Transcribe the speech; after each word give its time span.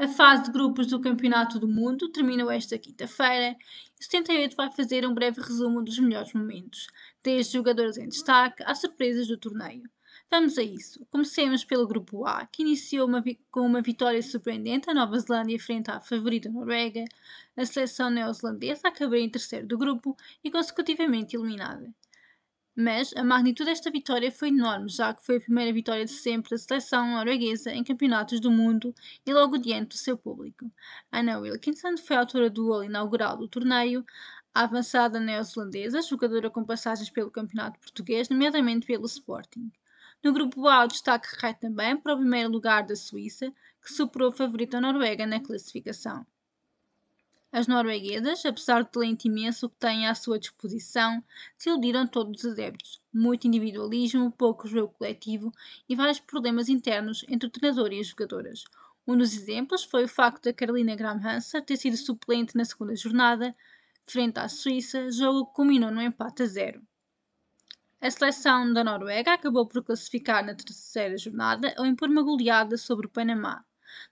A 0.00 0.08
fase 0.08 0.44
de 0.44 0.52
grupos 0.52 0.86
do 0.86 0.98
Campeonato 0.98 1.58
do 1.58 1.68
Mundo 1.68 2.08
terminou 2.08 2.50
esta 2.50 2.78
quinta-feira 2.78 3.50
e 3.50 4.00
o 4.00 4.02
78 4.02 4.56
vai 4.56 4.72
fazer 4.72 5.06
um 5.06 5.12
breve 5.12 5.42
resumo 5.42 5.84
dos 5.84 5.98
melhores 5.98 6.32
momentos, 6.32 6.86
desde 7.22 7.52
jogadores 7.52 7.98
em 7.98 8.08
destaque 8.08 8.62
às 8.62 8.80
surpresas 8.80 9.28
do 9.28 9.36
torneio. 9.36 9.82
Vamos 10.30 10.56
a 10.56 10.62
isso. 10.62 11.06
Comecemos 11.10 11.66
pelo 11.66 11.86
grupo 11.86 12.24
A, 12.24 12.46
que 12.46 12.62
iniciou 12.62 13.06
uma 13.06 13.22
com 13.50 13.60
uma 13.60 13.82
vitória 13.82 14.22
surpreendente 14.22 14.88
a 14.88 14.94
Nova 14.94 15.18
Zelândia 15.18 15.60
frente 15.60 15.90
à 15.90 16.00
favorita 16.00 16.48
Noruega. 16.48 17.04
A 17.54 17.66
seleção 17.66 18.08
neozelandesa 18.08 18.88
acabou 18.88 19.18
em 19.18 19.28
terceiro 19.28 19.66
do 19.66 19.76
grupo 19.76 20.16
e 20.42 20.50
consecutivamente 20.50 21.36
eliminada. 21.36 21.94
Mas 22.82 23.12
a 23.14 23.22
magnitude 23.22 23.68
desta 23.68 23.90
vitória 23.90 24.32
foi 24.32 24.48
enorme, 24.48 24.88
já 24.88 25.12
que 25.12 25.22
foi 25.22 25.36
a 25.36 25.40
primeira 25.40 25.70
vitória 25.70 26.06
de 26.06 26.12
sempre 26.12 26.48
da 26.48 26.56
seleção 26.56 27.10
norueguesa 27.10 27.70
em 27.70 27.84
campeonatos 27.84 28.40
do 28.40 28.50
mundo 28.50 28.94
e 29.26 29.34
logo 29.34 29.58
diante 29.58 29.88
do 29.88 29.96
seu 29.98 30.16
público. 30.16 30.72
Anna 31.12 31.38
Wilkinson 31.38 31.98
foi 31.98 32.16
a 32.16 32.20
autora 32.20 32.48
do 32.48 32.64
gol 32.64 32.82
inaugural 32.82 33.36
do 33.36 33.46
torneio, 33.46 34.02
a 34.54 34.62
avançada 34.62 35.20
neozelandesa, 35.20 36.00
jogadora 36.00 36.48
com 36.48 36.64
passagens 36.64 37.10
pelo 37.10 37.30
campeonato 37.30 37.78
português, 37.78 38.30
nomeadamente 38.30 38.86
pelo 38.86 39.04
Sporting. 39.04 39.70
No 40.24 40.32
grupo 40.32 40.66
A, 40.66 40.84
o 40.84 40.88
destaque 40.88 41.28
recai 41.32 41.52
também 41.52 41.98
para 41.98 42.14
o 42.14 42.18
primeiro 42.18 42.48
lugar 42.48 42.86
da 42.86 42.96
Suíça, 42.96 43.52
que 43.82 43.92
superou 43.92 44.30
a 44.30 44.32
favorita 44.32 44.80
Noruega 44.80 45.26
na 45.26 45.38
classificação. 45.38 46.24
As 47.52 47.66
norueguesas, 47.66 48.46
apesar 48.46 48.84
do 48.84 48.90
talento 48.90 49.24
imenso 49.24 49.68
que 49.68 49.74
têm 49.74 50.06
à 50.06 50.14
sua 50.14 50.38
disposição, 50.38 51.20
desiludiram 51.58 52.06
todos 52.06 52.44
os 52.44 52.52
adeptos. 52.52 53.02
Muito 53.12 53.48
individualismo, 53.48 54.30
pouco 54.30 54.68
jogo 54.68 54.94
coletivo 54.96 55.52
e 55.88 55.96
vários 55.96 56.20
problemas 56.20 56.68
internos 56.68 57.24
entre 57.28 57.48
o 57.48 57.50
treinador 57.50 57.92
e 57.92 57.98
as 57.98 58.06
jogadoras. 58.06 58.62
Um 59.04 59.18
dos 59.18 59.34
exemplos 59.34 59.82
foi 59.82 60.04
o 60.04 60.08
facto 60.08 60.44
da 60.44 60.52
Carolina 60.52 60.94
Graham 60.94 61.40
ter 61.66 61.76
sido 61.76 61.96
suplente 61.96 62.56
na 62.56 62.64
segunda 62.64 62.94
jornada, 62.94 63.52
frente 64.06 64.38
à 64.38 64.48
Suíça, 64.48 65.10
jogo 65.10 65.46
que 65.46 65.54
culminou 65.54 65.90
no 65.90 66.00
empate 66.00 66.44
a 66.44 66.46
zero. 66.46 66.80
A 68.00 68.08
seleção 68.12 68.72
da 68.72 68.84
Noruega 68.84 69.32
acabou 69.32 69.66
por 69.66 69.82
classificar 69.82 70.46
na 70.46 70.54
terceira 70.54 71.18
jornada 71.18 71.74
ao 71.76 71.84
impor 71.84 72.08
uma 72.08 72.22
goleada 72.22 72.76
sobre 72.76 73.08
o 73.08 73.10
Panamá. 73.10 73.64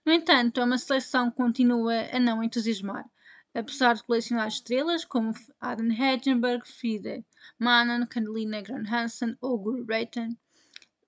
No 0.05 0.11
entanto, 0.11 0.59
é 0.59 0.65
uma 0.65 0.77
seleção 0.77 1.31
que 1.31 1.37
continua 1.37 1.93
a 2.11 2.19
não 2.19 2.43
entusiasmar 2.43 3.09
apesar 3.53 3.95
de 3.95 4.03
colecionar 4.03 4.47
estrelas 4.47 5.03
como 5.03 5.33
Adam 5.59 5.91
Hedgenberg, 5.91 6.67
Frida 6.67 7.23
Manan, 7.57 8.05
Carolina 8.05 8.61
Gran 8.61 8.83
Hansen 8.87 9.37
ou 9.41 9.57
Guru 9.57 9.85
Reitan, 9.85 10.35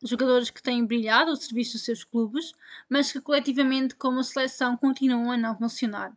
jogadores 0.03 0.49
que 0.49 0.61
têm 0.61 0.85
brilhado 0.85 1.31
ao 1.31 1.35
serviço 1.35 1.73
dos 1.73 1.85
seus 1.85 2.03
clubes, 2.03 2.53
mas 2.89 3.11
que 3.11 3.21
coletivamente 3.21 3.95
como 3.95 4.23
seleção 4.23 4.75
continuam 4.75 5.31
a 5.31 5.37
não 5.37 5.57
funcionar. 5.57 6.15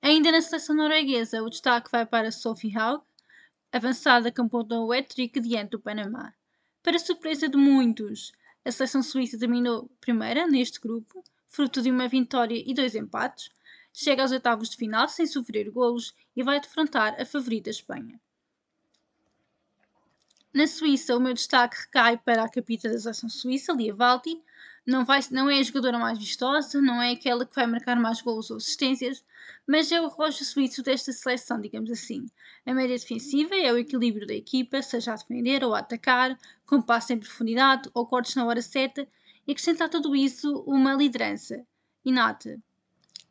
Ainda 0.00 0.32
na 0.32 0.40
seleção 0.40 0.74
norueguesa, 0.74 1.42
o 1.42 1.48
destaque 1.48 1.90
vai 1.90 2.04
para 2.04 2.32
Sophie 2.32 2.76
Haug, 2.76 3.04
avançada 3.70 4.32
que 4.32 4.40
apontou 4.40 4.86
o 4.86 4.92
hat-trick 4.92 5.40
diante 5.40 5.70
do 5.70 5.80
Panamá. 5.80 6.34
Para 6.82 6.98
surpresa 6.98 7.48
de 7.48 7.56
muitos, 7.56 8.32
a 8.64 8.72
seleção 8.72 9.02
suíça 9.02 9.38
terminou 9.38 9.88
primeira 10.00 10.46
neste 10.46 10.80
grupo, 10.80 11.22
fruto 11.48 11.80
de 11.80 11.90
uma 11.90 12.08
vitória 12.08 12.60
e 12.66 12.74
dois 12.74 12.96
empates, 12.96 13.50
chega 13.92 14.22
aos 14.22 14.32
oitavos 14.32 14.70
de 14.70 14.76
final 14.76 15.08
sem 15.08 15.26
sofrer 15.26 15.70
golos 15.70 16.14
e 16.34 16.42
vai 16.42 16.60
defrontar 16.60 17.20
a 17.20 17.26
favorita 17.26 17.70
Espanha. 17.70 18.20
Na 20.54 20.66
Suíça, 20.66 21.16
o 21.16 21.20
meu 21.20 21.32
destaque 21.32 21.76
recai 21.80 22.18
para 22.18 22.44
a 22.44 22.48
capitã 22.48 22.90
da 22.90 22.98
seleção 22.98 23.28
suíça, 23.28 23.72
Lia 23.72 23.94
Valti. 23.94 24.38
Não, 24.86 25.02
vai, 25.02 25.20
não 25.30 25.48
é 25.48 25.58
a 25.58 25.62
jogadora 25.62 25.98
mais 25.98 26.18
vistosa, 26.18 26.80
não 26.80 27.00
é 27.00 27.12
aquela 27.12 27.46
que 27.46 27.54
vai 27.54 27.66
marcar 27.66 27.96
mais 27.96 28.20
gols 28.20 28.50
ou 28.50 28.58
assistências, 28.58 29.24
mas 29.66 29.90
é 29.90 30.00
o 30.00 30.08
relógio 30.08 30.44
suíço 30.44 30.82
desta 30.82 31.10
seleção, 31.12 31.58
digamos 31.58 31.90
assim. 31.90 32.26
A 32.66 32.74
média 32.74 32.98
defensiva 32.98 33.54
é 33.54 33.72
o 33.72 33.78
equilíbrio 33.78 34.26
da 34.26 34.34
equipa, 34.34 34.82
seja 34.82 35.12
a 35.12 35.16
defender 35.16 35.64
ou 35.64 35.74
a 35.74 35.78
atacar, 35.78 36.38
com 36.66 36.82
passe 36.82 37.14
em 37.14 37.18
profundidade 37.18 37.88
ou 37.94 38.06
cortes 38.06 38.34
na 38.34 38.44
hora 38.44 38.60
certa, 38.60 39.08
e 39.46 39.52
acrescentar 39.52 39.88
tudo 39.88 40.14
isso 40.14 40.62
uma 40.66 40.94
liderança 40.94 41.64
inata, 42.04 42.60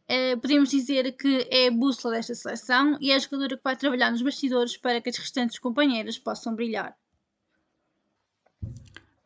Uh, 0.10 0.40
podemos 0.40 0.70
dizer 0.70 1.12
que 1.16 1.48
é 1.50 1.68
a 1.68 1.72
bússola 1.72 2.16
desta 2.16 2.36
seleção 2.36 2.98
e 3.00 3.12
é 3.12 3.16
a 3.16 3.20
jogadora 3.20 3.56
que 3.56 3.64
vai 3.64 3.76
trabalhar 3.76 4.12
nos 4.12 4.22
bastidores 4.22 4.76
para 4.76 5.00
que 5.00 5.10
as 5.10 5.18
restantes 5.18 5.58
companheiras 5.58 6.20
possam 6.20 6.54
brilhar. 6.54 6.98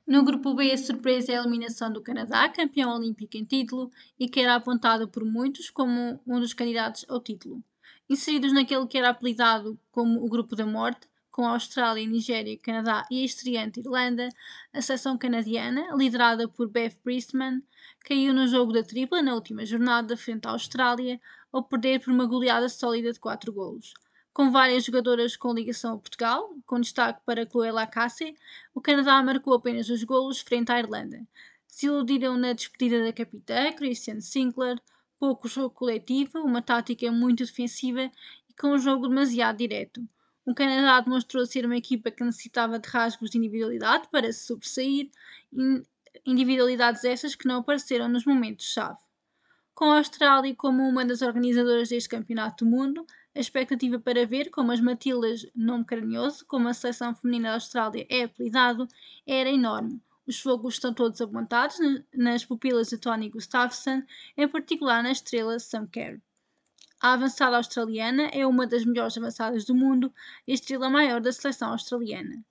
No 0.08 0.24
grupo 0.24 0.54
B, 0.54 0.72
a 0.72 0.78
surpresa 0.78 1.32
é 1.32 1.38
a 1.38 1.42
eliminação 1.42 1.92
do 1.92 2.00
Canadá, 2.00 2.48
campeão 2.48 2.96
olímpico 2.96 3.36
em 3.36 3.44
título 3.44 3.92
e 4.20 4.30
que 4.30 4.40
era 4.40 4.54
apontado 4.54 5.08
por 5.08 5.26
muitos 5.26 5.72
como 5.72 6.22
um 6.28 6.40
dos 6.40 6.54
candidatos 6.54 7.04
ao 7.10 7.20
título. 7.20 7.64
Inseridos 8.08 8.54
naquele 8.54 8.86
que 8.86 9.00
era 9.00 9.10
apelidado 9.10 9.80
como 9.92 10.24
o 10.24 10.30
Grupo 10.30 10.56
da 10.56 10.66
Morte, 10.66 11.08
com 11.36 11.46
a 11.46 11.52
Austrália, 11.52 12.08
Nigéria, 12.08 12.58
Canadá 12.58 13.06
e 13.12 13.22
a 13.22 13.26
estreante 13.26 13.82
Irlanda, 13.82 14.30
a 14.72 14.82
seleção 14.82 15.18
canadiana, 15.18 15.94
liderada 15.94 16.48
por 16.48 16.70
Beth 16.70 16.96
Priestman, 17.04 17.62
caiu 18.06 18.34
no 18.34 18.48
jogo 18.48 18.72
da 18.72 18.82
tripla 18.82 19.22
na 19.22 19.36
última 19.36 19.66
jornada 19.66 20.16
frente 20.16 20.48
à 20.48 20.52
Austrália, 20.52 21.20
ao 21.52 21.62
perder 21.62 22.00
por 22.00 22.14
uma 22.14 22.26
goleada 22.26 22.70
sólida 22.70 23.12
de 23.12 23.20
4 23.20 23.52
golos. 23.52 23.94
Com 24.32 24.50
várias 24.50 24.86
jogadoras 24.86 25.36
com 25.36 25.54
ligação 25.54 25.96
a 25.96 25.98
Portugal, 25.98 26.56
com 26.66 26.80
destaque 26.80 27.20
para 27.26 27.46
Chloé 27.46 27.70
Lacasse, 27.70 28.34
o 28.74 28.80
Canadá 28.80 29.22
marcou 29.22 29.56
apenas 29.56 29.90
os 29.90 30.06
golos 30.06 30.40
frente 30.40 30.72
à 30.72 30.80
Irlanda. 30.80 31.22
Se 31.68 31.88
iludiram 31.88 32.38
na 32.38 32.54
despedida 32.54 33.04
da 33.04 33.12
capitã, 33.12 33.74
Christian 33.74 34.22
Sinclair, 34.22 34.82
pouco 35.20 35.50
jogo 35.50 35.72
coletivo, 35.72 36.40
uma 36.40 36.62
tática 36.62 37.12
muito 37.12 37.44
defensiva 37.44 38.10
e 38.50 38.54
com 38.58 38.70
um 38.70 38.78
jogo 38.78 39.10
demasiado 39.10 39.58
direto. 39.58 40.02
O 40.46 40.54
Canadá 40.54 41.02
demonstrou 41.02 41.44
ser 41.46 41.66
uma 41.66 41.76
equipa 41.76 42.12
que 42.12 42.24
necessitava 42.24 42.78
de 42.78 42.88
rasgos 42.88 43.32
de 43.32 43.38
individualidade 43.40 44.08
para 44.12 44.32
se 44.32 44.46
sobressair, 44.46 45.10
individualidades 46.24 47.04
essas 47.04 47.34
que 47.34 47.48
não 47.48 47.60
apareceram 47.60 48.08
nos 48.08 48.26
momentos-chave. 48.26 49.00
Com 49.74 49.92
a 49.92 49.98
Austrália 49.98 50.56
como 50.56 50.88
uma 50.88 51.04
das 51.04 51.24
organizadoras 51.24 51.90
deste 51.90 52.10
Campeonato 52.10 52.64
do 52.64 52.70
Mundo, 52.70 53.06
a 53.34 53.40
expectativa 53.40 54.00
para 54.00 54.26
ver 54.26 54.50
como 54.52 54.72
as 54.72 54.80
Matildas, 54.80 55.46
nome 55.56 55.84
carinhoso, 55.84 56.46
como 56.46 56.70
a 56.70 56.74
seleção 56.74 57.14
feminina 57.16 57.50
da 57.50 57.56
Austrália 57.56 58.06
é 58.08 58.24
apelidado, 58.24 58.88
era 59.26 59.50
enorme. 59.50 60.00
Os 60.28 60.40
fogos 60.40 60.76
estão 60.76 60.94
todos 60.94 61.20
apontados 61.22 61.78
nas 62.14 62.46
pupilas 62.46 62.90
de 62.90 62.98
Tony 62.98 63.30
Gustafsson, 63.30 64.04
em 64.38 64.48
particular 64.48 65.04
na 65.04 65.12
estrela 65.12 65.60
Sam 65.60 65.88
Kerr. 65.88 66.22
A 67.02 67.12
avançada 67.12 67.58
australiana 67.58 68.30
é 68.32 68.48
uma 68.48 68.66
das 68.66 68.86
melhores 68.86 69.18
avançadas 69.18 69.66
do 69.66 69.76
mundo 69.76 70.14
e 70.48 70.54
a 70.54 70.56
estrela 70.56 70.90
maior 70.90 71.20
da 71.20 71.32
seleção 71.32 71.72
australiana. 71.72 72.44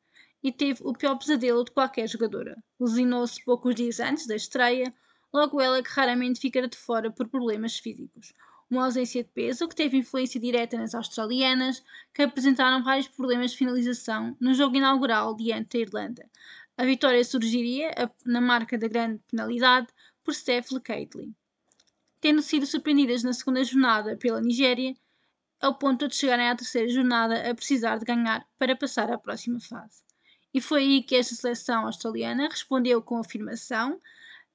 E 0.43 0.53
teve 0.53 0.81
o 0.85 0.93
pior 0.93 1.17
pesadelo 1.17 1.65
de 1.65 1.71
qualquer 1.71 2.07
jogadora. 2.07 2.63
Lesionou-se 2.79 3.43
poucos 3.43 3.75
dias 3.75 4.01
antes 4.01 4.27
da 4.27 4.37
estreia, 4.37 4.95
logo 5.33 5.61
ela 5.61 5.83
que 5.83 5.89
raramente 5.89 6.41
ficara 6.41 6.69
de 6.69 6.77
fora 6.77 7.11
por 7.11 7.27
problemas 7.29 7.79
físicos. 7.79 8.35
Uma 8.71 8.85
ausência 8.85 9.25
de 9.25 9.31
peso 9.31 9.67
que 9.67 9.75
teve 9.75 9.97
influência 9.97 10.39
direta 10.39 10.77
nas 10.77 10.95
australianas, 10.95 11.83
que 12.13 12.23
apresentaram 12.23 12.85
vários 12.85 13.09
problemas 13.09 13.53
de 13.53 13.57
finalização 13.57 14.37
no 14.39 14.53
jogo 14.53 14.77
inaugural 14.77 15.35
diante 15.35 15.79
da 15.79 15.79
Irlanda. 15.79 16.31
A 16.77 16.85
vitória 16.85 17.25
surgiria 17.25 17.91
na 18.27 18.43
marca 18.43 18.77
da 18.77 18.89
grande 18.89 19.23
penalidade 19.31 19.89
por 20.23 20.35
Steph 20.35 20.69
Caitlin 20.83 21.35
tendo 22.25 22.41
sido 22.41 22.65
surpreendidas 22.65 23.23
na 23.23 23.35
segunda 23.35 23.63
jornada 23.63 24.17
pela 24.17 24.41
Nigéria, 24.41 24.97
ao 25.61 25.75
ponto 25.75 26.09
de 26.09 26.17
chegarem 26.17 26.49
à 26.49 26.57
terceira 26.57 26.89
jornada 26.89 27.51
a 27.51 27.55
precisar 27.55 27.99
de 27.99 28.07
ganhar 28.07 28.49
para 28.59 28.75
passar 28.75 29.13
à 29.13 29.19
próxima 29.19 29.61
fase. 29.61 30.03
E 30.55 30.59
foi 30.59 30.85
aí 30.85 31.03
que 31.03 31.17
esta 31.17 31.35
seleção 31.35 31.85
australiana 31.85 32.49
respondeu 32.49 33.03
com 33.03 33.19
afirmação. 33.19 34.01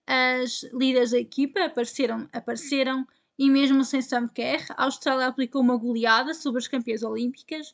As 0.08 0.64
líderes 0.74 1.12
da 1.12 1.20
equipa 1.20 1.64
apareceram, 1.64 2.28
apareceram 2.34 3.08
e 3.38 3.48
mesmo 3.52 3.86
sem 3.86 4.02
Sam 4.02 4.28
Kerr, 4.28 4.66
a 4.72 4.86
Austrália 4.86 5.28
aplicou 5.28 5.62
uma 5.62 5.78
goleada 5.78 6.34
sobre 6.34 6.58
as 6.58 6.68
campeãs 6.68 7.04
olímpicas 7.04 7.72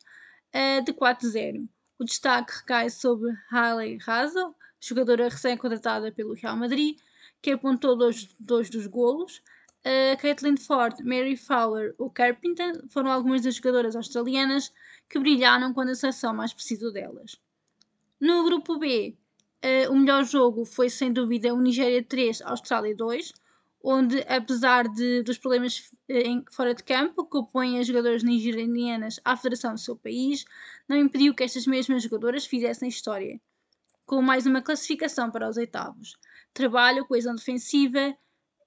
uh, 0.54 0.84
de 0.84 0.92
4-0. 0.92 1.70
O 1.98 2.04
destaque 2.04 2.52
recai 2.52 2.90
sobre 2.90 3.34
Hailey 3.50 3.98
Hazel, 4.06 4.54
jogadora 4.78 5.30
recém-contratada 5.30 6.12
pelo 6.12 6.34
Real 6.34 6.58
Madrid, 6.58 7.00
que 7.42 7.52
apontou 7.52 7.96
dois, 7.96 8.28
dois 8.38 8.70
dos 8.70 8.88
golos, 8.88 9.42
uh, 9.86 10.18
Caitlin 10.18 10.58
Ford, 10.58 11.00
Mary 11.04 11.38
Fowler 11.38 11.94
ou 11.98 12.10
Carpenter 12.10 12.84
foram 12.90 13.12
algumas 13.12 13.42
das 13.42 13.56
jogadoras 13.56 13.96
australianas 13.96 14.74
que 15.10 15.20
brilharam 15.20 15.74
quando 15.74 15.90
a 15.90 15.96
seleção 15.96 16.34
mais 16.34 16.54
precisou 16.54 16.92
delas. 16.92 17.40
No 18.20 18.44
grupo 18.44 18.78
B, 18.80 19.16
uh, 19.64 19.92
o 19.92 19.96
melhor 19.96 20.26
jogo 20.26 20.66
foi 20.66 20.90
sem 20.90 21.14
dúvida 21.14 21.54
o 21.54 21.62
Nigéria 21.62 22.04
3, 22.04 22.42
Austrália 22.42 22.96
2, 22.96 23.34
onde, 23.84 24.20
apesar 24.28 24.88
de, 24.88 25.22
dos 25.22 25.38
problemas 25.38 25.92
uh, 26.10 26.14
em, 26.14 26.44
fora 26.52 26.74
de 26.74 26.84
campo 26.84 27.26
que 27.26 27.38
opõem 27.38 27.80
as 27.80 27.86
jogadoras 27.86 28.24
nigerianas 28.24 29.20
à 29.24 29.38
federação 29.38 29.74
do 29.74 29.80
seu 29.80 29.96
país, 29.96 30.46
não 30.88 30.98
impediu 30.98 31.36
que 31.36 31.44
estas 31.44 31.68
mesmas 31.68 32.02
jogadoras 32.02 32.46
fizessem 32.46 32.90
história, 32.90 33.40
com 34.06 34.22
mais 34.22 34.48
uma 34.48 34.62
classificação 34.62 35.30
para 35.30 35.48
os 35.48 35.58
oitavos. 35.58 36.18
Trabalho, 36.54 37.06
coesão 37.06 37.36
defensiva, 37.36 38.16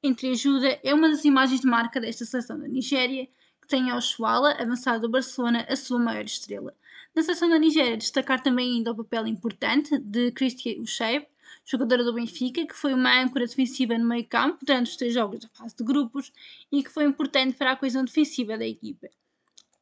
entre 0.02 0.30
ajuda 0.30 0.78
é 0.82 0.94
uma 0.94 1.08
das 1.08 1.24
imagens 1.24 1.60
de 1.60 1.66
marca 1.66 2.00
desta 2.00 2.24
seleção 2.24 2.58
da 2.58 2.68
Nigéria, 2.68 3.26
que 3.60 3.68
tem 3.68 3.92
Oshuala, 3.92 4.52
avançado 4.52 5.02
do 5.02 5.10
Barcelona, 5.10 5.66
a 5.68 5.76
sua 5.76 5.98
maior 5.98 6.24
estrela. 6.24 6.74
Na 7.14 7.22
seleção 7.22 7.48
da 7.48 7.58
Nigéria, 7.58 7.96
destacar 7.96 8.42
também 8.42 8.76
ainda 8.76 8.92
o 8.92 8.96
papel 8.96 9.26
importante 9.26 9.98
de 9.98 10.30
Christian 10.32 10.80
Ucheib, 10.80 11.26
jogadora 11.64 12.04
do 12.04 12.12
Benfica, 12.12 12.66
que 12.66 12.74
foi 12.74 12.94
uma 12.94 13.20
âncora 13.20 13.46
defensiva 13.46 13.98
no 13.98 14.06
meio 14.06 14.26
campo 14.26 14.64
durante 14.64 14.90
os 14.90 14.96
três 14.96 15.14
jogos 15.14 15.40
da 15.40 15.48
fase 15.48 15.76
de 15.76 15.84
grupos 15.84 16.32
e 16.70 16.82
que 16.82 16.90
foi 16.90 17.04
importante 17.04 17.56
para 17.56 17.72
a 17.72 17.76
coesão 17.76 18.04
defensiva 18.04 18.56
da 18.56 18.66
equipa. 18.66 19.08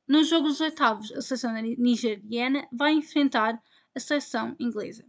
Nos 0.09 0.29
jogos 0.29 0.53
dos 0.53 0.61
oitavos, 0.61 1.13
a 1.13 1.21
seleção 1.21 1.53
nigeriana 1.53 2.67
vai 2.73 2.93
enfrentar 2.93 3.61
a 3.95 4.01
seleção 4.01 4.55
inglesa. 4.59 5.05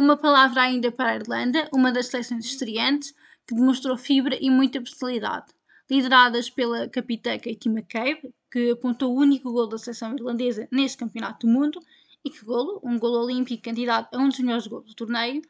Uma 0.00 0.16
palavra 0.16 0.62
ainda 0.62 0.90
para 0.90 1.10
a 1.10 1.16
Irlanda, 1.16 1.68
uma 1.74 1.92
das 1.92 2.06
seleções 2.06 2.46
estreantes, 2.46 3.12
que 3.46 3.54
demonstrou 3.54 3.98
fibra 3.98 4.34
e 4.40 4.48
muita 4.48 4.80
personalidade. 4.80 5.52
Lideradas 5.90 6.48
pela 6.48 6.88
capitã 6.88 7.36
Katie 7.36 7.70
McCabe, 7.70 8.34
que 8.50 8.70
apontou 8.70 9.12
o 9.12 9.20
único 9.20 9.52
gol 9.52 9.68
da 9.68 9.76
seleção 9.76 10.14
irlandesa 10.14 10.66
neste 10.72 10.96
Campeonato 10.96 11.46
do 11.46 11.52
Mundo, 11.52 11.78
e 12.24 12.30
que 12.30 12.42
golo, 12.42 12.80
um 12.82 12.98
golo 12.98 13.24
olímpico 13.24 13.62
candidato 13.62 14.14
a 14.14 14.18
um 14.18 14.30
dos 14.30 14.38
melhores 14.38 14.66
golos 14.66 14.86
do 14.86 14.94
torneio, 14.94 15.42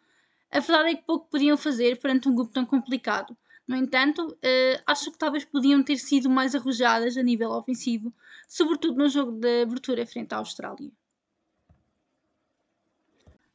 a 0.51 0.59
verdade 0.59 0.89
é 0.89 0.95
que 0.97 1.07
pouco 1.07 1.31
podiam 1.31 1.57
fazer 1.57 2.01
perante 2.01 2.29
um 2.29 2.35
grupo 2.35 2.53
tão 2.53 2.67
complicado. 2.67 3.37
No 3.69 3.77
entanto, 3.77 4.27
uh, 4.27 4.83
acho 4.85 5.13
que 5.13 5.19
talvez 5.19 5.45
podiam 5.45 5.81
ter 5.81 5.97
sido 5.97 6.29
mais 6.29 6.57
arrojadas 6.57 7.17
a 7.17 7.23
nível 7.23 7.53
ofensivo, 7.53 8.13
sobretudo 8.49 8.99
no 8.99 9.09
jogo 9.09 9.31
de 9.31 9.63
abertura 9.63 10.05
frente 10.05 10.35
à 10.35 10.39
Austrália. 10.39 10.91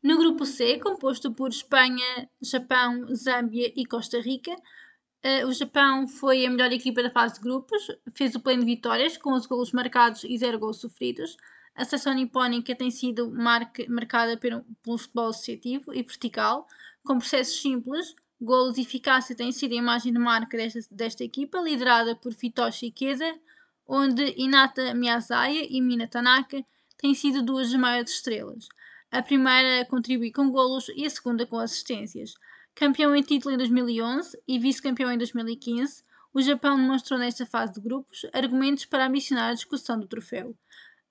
No 0.06 0.19
grupo 0.19 0.46
C, 0.46 0.78
composto 0.78 1.31
por 1.34 1.50
Espanha, 1.50 2.30
Japão, 2.40 3.07
Zâmbia 3.16 3.74
e 3.75 3.88
Costa 3.88 4.22
Rica, 4.22 4.52
uh, 4.52 5.48
o 5.48 5.52
Japão 5.52 6.07
foi 6.07 6.46
a 6.46 6.50
melhor 6.52 6.72
equipa 6.72 7.02
da 7.02 7.10
fase 7.10 7.34
de 7.34 7.40
grupos, 7.40 7.88
fez 8.13 8.36
o 8.36 8.40
pleno 8.40 8.60
de 8.60 8.68
vitórias, 8.68 9.18
com 9.18 9.34
os 9.34 9.48
golos 9.48 9.72
marcados 9.72 10.24
e 10.24 10.38
zero 10.38 10.60
gols 10.60 10.80
sofridos. 10.80 11.36
A 11.74 11.84
seleção 11.84 12.13
nipónica 12.13 12.75
tem 12.75 12.92
sido 12.92 13.31
marca, 13.31 13.84
marcada 13.90 14.38
pelo, 14.38 14.63
pelo 14.84 14.96
futebol 15.00 15.30
associativo 15.30 15.92
e 15.92 16.04
vertical, 16.04 16.68
com 17.04 17.18
processos 17.18 17.60
simples, 17.60 18.13
golos 18.40 18.78
e 18.78 18.81
eficácia 18.81 19.36
têm 19.36 19.52
sido 19.52 19.72
a 19.72 19.78
imagem 19.78 20.13
de 20.13 20.19
marca 20.19 20.56
desta, 20.56 20.81
desta 20.92 21.24
equipa, 21.24 21.57
liderada 21.57 22.16
por 22.16 22.31
Fitoshi 22.31 22.86
Ikeda, 22.86 23.40
onde 23.88 24.36
Inata 24.38 24.94
Miyazaya 24.94 25.66
e 25.68 25.81
Mina 25.81 26.07
Tanaka 26.07 26.63
têm 26.96 27.16
sido 27.16 27.42
duas 27.42 27.74
maiores 27.74 28.12
estrelas 28.12 28.68
a 29.16 29.22
primeira 29.22 29.82
a 29.82 29.86
contribuir 29.86 30.32
com 30.32 30.52
golos 30.52 30.90
e 30.96 31.06
a 31.06 31.10
segunda 31.10 31.46
com 31.46 31.58
assistências. 31.58 32.34
Campeão 32.76 33.16
em 33.16 33.22
título 33.22 33.56
em 33.56 33.58
2011 33.58 34.38
e 34.46 34.60
vice-campeão 34.60 35.10
em 35.10 35.18
2015, 35.18 36.04
o 36.34 36.42
Japão 36.42 36.76
demonstrou 36.76 37.18
nesta 37.18 37.46
fase 37.46 37.74
de 37.74 37.80
grupos 37.80 38.26
argumentos 38.34 38.86
para 38.86 39.06
ambicionar 39.06 39.52
a 39.52 39.54
discussão 39.54 39.98
do 39.98 40.06
troféu. 40.06 40.54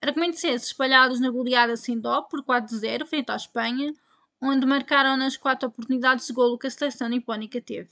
Argumentos 0.02 0.44
esses 0.44 0.66
espalhados 0.66 1.18
na 1.18 1.30
goleada 1.30 1.76
sem 1.76 1.98
dó 1.98 2.20
por 2.20 2.44
4-0 2.44 3.06
frente 3.06 3.30
à 3.30 3.36
Espanha, 3.36 3.94
onde 4.38 4.66
marcaram 4.66 5.16
nas 5.16 5.38
quatro 5.38 5.68
oportunidades 5.68 6.26
de 6.26 6.34
golo 6.34 6.58
que 6.58 6.66
a 6.66 6.70
seleção 6.70 7.08
nipónica 7.08 7.58
teve. 7.58 7.88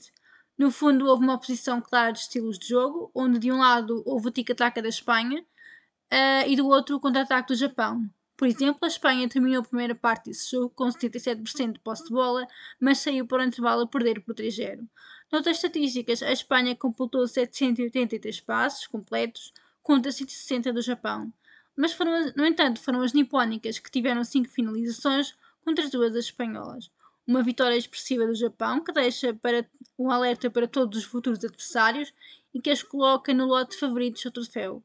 No 0.55 0.69
fundo, 0.69 1.07
houve 1.07 1.23
uma 1.23 1.33
oposição 1.33 1.81
clara 1.81 2.11
de 2.11 2.19
estilos 2.19 2.59
de 2.59 2.67
jogo, 2.67 3.09
onde 3.15 3.39
de 3.39 3.51
um 3.51 3.57
lado 3.57 4.03
houve 4.05 4.27
o 4.27 4.31
tic-tac 4.31 4.79
da 4.79 4.89
Espanha 4.89 5.41
uh, 5.41 6.47
e 6.47 6.55
do 6.55 6.67
outro 6.67 6.97
o 6.97 6.99
contra-ataque 6.99 7.47
do 7.47 7.55
Japão. 7.55 8.07
Por 8.35 8.47
exemplo, 8.47 8.79
a 8.83 8.87
Espanha 8.87 9.29
terminou 9.29 9.61
a 9.61 9.65
primeira 9.65 9.93
parte 9.93 10.25
desse 10.25 10.51
jogo 10.51 10.69
com 10.71 10.87
77% 10.87 11.73
de 11.73 11.79
posse 11.79 12.05
de 12.05 12.09
bola, 12.09 12.47
mas 12.79 12.97
saiu 12.97 13.27
para 13.27 13.43
o 13.43 13.45
intervalo 13.45 13.83
a 13.83 13.87
perder 13.87 14.21
por 14.21 14.33
3-0. 14.33 14.87
Noutras 15.31 15.57
estatísticas, 15.57 16.23
a 16.23 16.31
Espanha 16.31 16.75
completou 16.75 17.27
783 17.27 18.39
passos 18.41 18.87
completos 18.87 19.53
contra 19.83 20.11
160 20.11 20.73
do 20.73 20.81
Japão. 20.81 21.31
Mas, 21.75 21.93
foram, 21.93 22.31
no 22.35 22.45
entanto, 22.45 22.79
foram 22.79 23.01
as 23.01 23.13
nipónicas 23.13 23.79
que 23.79 23.91
tiveram 23.91 24.23
5 24.23 24.49
finalizações 24.49 25.35
contra 25.63 25.85
as 25.85 25.91
duas 25.91 26.13
das 26.13 26.25
espanholas. 26.25 26.91
Uma 27.25 27.41
vitória 27.41 27.77
expressiva 27.77 28.27
do 28.27 28.35
Japão 28.35 28.83
que 28.83 28.91
deixa 28.91 29.33
para 29.33 29.65
um 29.97 30.11
alerta 30.11 30.49
para 30.49 30.67
todos 30.67 30.99
os 30.99 31.05
futuros 31.05 31.43
adversários 31.43 32.13
e 32.53 32.59
que 32.59 32.69
as 32.69 32.83
coloca 32.83 33.33
no 33.33 33.45
lote 33.45 33.71
de 33.71 33.79
favoritos 33.79 34.25
ao 34.25 34.31
troféu. 34.31 34.83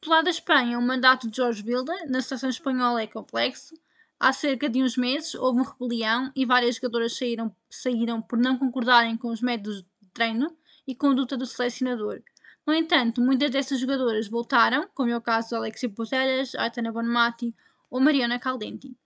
Do 0.00 0.10
lado 0.10 0.24
da 0.24 0.30
Espanha, 0.30 0.78
o 0.78 0.82
mandato 0.82 1.28
de 1.28 1.36
Jorge 1.36 1.60
Vilda 1.60 1.92
na 2.06 2.22
seleção 2.22 2.48
espanhola 2.48 3.02
é 3.02 3.06
complexo. 3.08 3.74
Há 4.18 4.32
cerca 4.32 4.68
de 4.68 4.80
uns 4.80 4.96
meses 4.96 5.34
houve 5.34 5.60
uma 5.60 5.68
rebelião 5.68 6.30
e 6.36 6.46
várias 6.46 6.76
jogadoras 6.76 7.16
saíram, 7.16 7.54
saíram 7.68 8.22
por 8.22 8.38
não 8.38 8.56
concordarem 8.56 9.16
com 9.16 9.28
os 9.28 9.42
métodos 9.42 9.82
de 9.82 10.08
treino 10.14 10.56
e 10.86 10.94
conduta 10.94 11.36
do 11.36 11.44
selecionador. 11.44 12.22
No 12.64 12.72
entanto, 12.72 13.20
muitas 13.20 13.50
dessas 13.50 13.80
jogadoras 13.80 14.28
voltaram, 14.28 14.88
como 14.94 15.10
é 15.10 15.16
o 15.16 15.20
caso 15.20 15.48
de 15.48 15.54
Alexia 15.56 15.90
Putellas, 15.90 16.54
Aitana 16.54 16.92
Bonmati 16.92 17.52
ou 17.90 18.00
Mariana 18.00 18.38
Caldenti. 18.38 18.96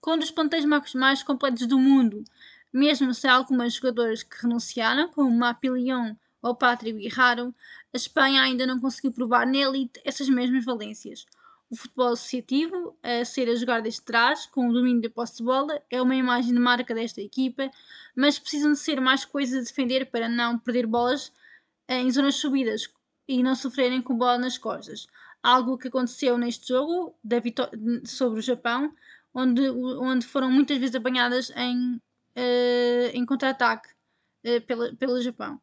Com 0.00 0.12
um 0.12 0.18
dos 0.18 0.30
plantéis 0.30 0.64
mais 0.94 1.24
completos 1.24 1.66
do 1.66 1.78
mundo, 1.78 2.22
mesmo 2.72 3.12
se 3.12 3.26
há 3.26 3.34
algumas 3.34 3.74
jogadoras 3.74 4.22
que 4.22 4.42
renunciaram, 4.42 5.08
como 5.08 5.30
Mapi 5.30 5.68
Ou 6.46 6.54
Patrick 6.54 6.96
Guirraro, 6.96 7.52
a 7.92 7.96
Espanha 7.96 8.40
ainda 8.40 8.64
não 8.64 8.78
conseguiu 8.78 9.10
provar 9.10 9.44
na 9.44 9.56
elite 9.56 10.00
essas 10.04 10.28
mesmas 10.28 10.64
valências. 10.64 11.26
O 11.68 11.74
futebol 11.74 12.12
associativo, 12.12 12.96
a 13.02 13.24
ser 13.24 13.48
a 13.48 13.56
jogar 13.56 13.82
desde 13.82 14.02
trás, 14.02 14.46
com 14.46 14.68
o 14.68 14.72
domínio 14.72 15.02
da 15.02 15.10
posse 15.10 15.38
de 15.38 15.42
bola, 15.42 15.82
é 15.90 16.00
uma 16.00 16.14
imagem 16.14 16.52
de 16.54 16.60
marca 16.60 16.94
desta 16.94 17.20
equipa, 17.20 17.68
mas 18.14 18.38
precisam 18.38 18.70
de 18.70 18.78
ser 18.78 19.00
mais 19.00 19.24
coisas 19.24 19.58
a 19.58 19.68
defender 19.68 20.08
para 20.08 20.28
não 20.28 20.56
perder 20.56 20.86
bolas 20.86 21.32
em 21.88 22.08
zonas 22.12 22.36
subidas 22.36 22.88
e 23.26 23.42
não 23.42 23.56
sofrerem 23.56 24.00
com 24.00 24.16
bola 24.16 24.38
nas 24.38 24.56
costas. 24.56 25.08
Algo 25.42 25.76
que 25.76 25.88
aconteceu 25.88 26.38
neste 26.38 26.68
jogo 26.68 27.18
sobre 28.04 28.38
o 28.38 28.42
Japão, 28.42 28.94
onde, 29.34 29.68
onde 29.68 30.24
foram 30.24 30.48
muitas 30.48 30.78
vezes 30.78 30.94
apanhadas 30.94 31.50
em, 31.56 31.96
uh, 31.96 33.10
em 33.12 33.26
contra-ataque 33.26 33.88
uh, 34.46 34.96
pelo 34.96 35.20
Japão. 35.20 35.60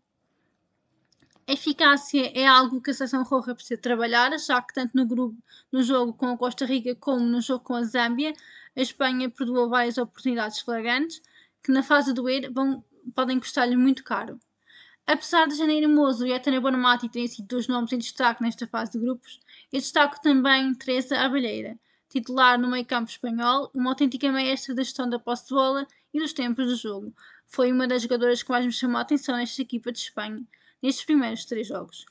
Eficácia 1.45 2.31
é 2.33 2.47
algo 2.47 2.81
que 2.81 2.91
a 2.91 2.93
seleção 2.93 3.21
roja 3.23 3.53
precisa 3.53 3.79
trabalhar, 3.79 4.37
já 4.39 4.61
que 4.61 4.73
tanto 4.73 4.95
no, 4.95 5.05
grupo, 5.05 5.37
no 5.69 5.83
jogo 5.83 6.13
com 6.13 6.29
a 6.29 6.37
Costa 6.37 6.65
Rica 6.65 6.95
como 6.95 7.19
no 7.19 7.41
jogo 7.41 7.65
com 7.65 7.75
a 7.75 7.83
Zâmbia, 7.83 8.33
a 8.75 8.81
Espanha 8.81 9.29
perdoou 9.29 9.67
várias 9.67 9.97
oportunidades 9.97 10.59
flagrantes 10.59 11.21
que 11.61 11.69
na 11.69 11.83
fase 11.83 12.13
do 12.13 12.21
doer 12.21 12.49
vão, 12.49 12.81
podem 13.13 13.39
custar-lhe 13.39 13.75
muito 13.75 14.05
caro. 14.05 14.39
Apesar 15.05 15.45
de 15.45 15.55
Janeiro 15.55 15.89
Mozo 15.89 16.25
e 16.25 16.31
Etana 16.31 16.61
Bonamati 16.61 17.09
terem 17.09 17.27
sido 17.27 17.45
dois 17.45 17.67
nomes 17.67 17.91
em 17.91 17.97
destaque 17.97 18.41
nesta 18.41 18.65
fase 18.65 18.93
de 18.93 18.99
grupos, 18.99 19.41
eu 19.71 19.81
destaco 19.81 20.21
também 20.21 20.73
Teresa 20.73 21.19
Abelheira, 21.19 21.77
titular 22.07 22.57
no 22.57 22.69
meio 22.69 22.85
campo 22.85 23.11
espanhol, 23.11 23.69
uma 23.73 23.91
autêntica 23.91 24.31
maestra 24.31 24.73
da 24.73 24.81
gestão 24.81 25.09
da 25.09 25.19
posse 25.19 25.49
de 25.49 25.53
bola 25.53 25.85
e 26.13 26.19
dos 26.19 26.31
tempos 26.31 26.67
do 26.67 26.75
jogo. 26.77 27.13
Foi 27.47 27.69
uma 27.69 27.85
das 27.85 28.01
jogadoras 28.01 28.41
que 28.41 28.49
mais 28.49 28.65
me 28.65 28.71
chamou 28.71 28.97
a 28.97 29.01
atenção 29.01 29.35
nesta 29.35 29.61
equipa 29.61 29.91
de 29.91 29.99
Espanha 29.99 30.41
nestes 30.83 31.05
primeiros 31.05 31.45
três 31.45 31.65
jogos. 31.65 32.05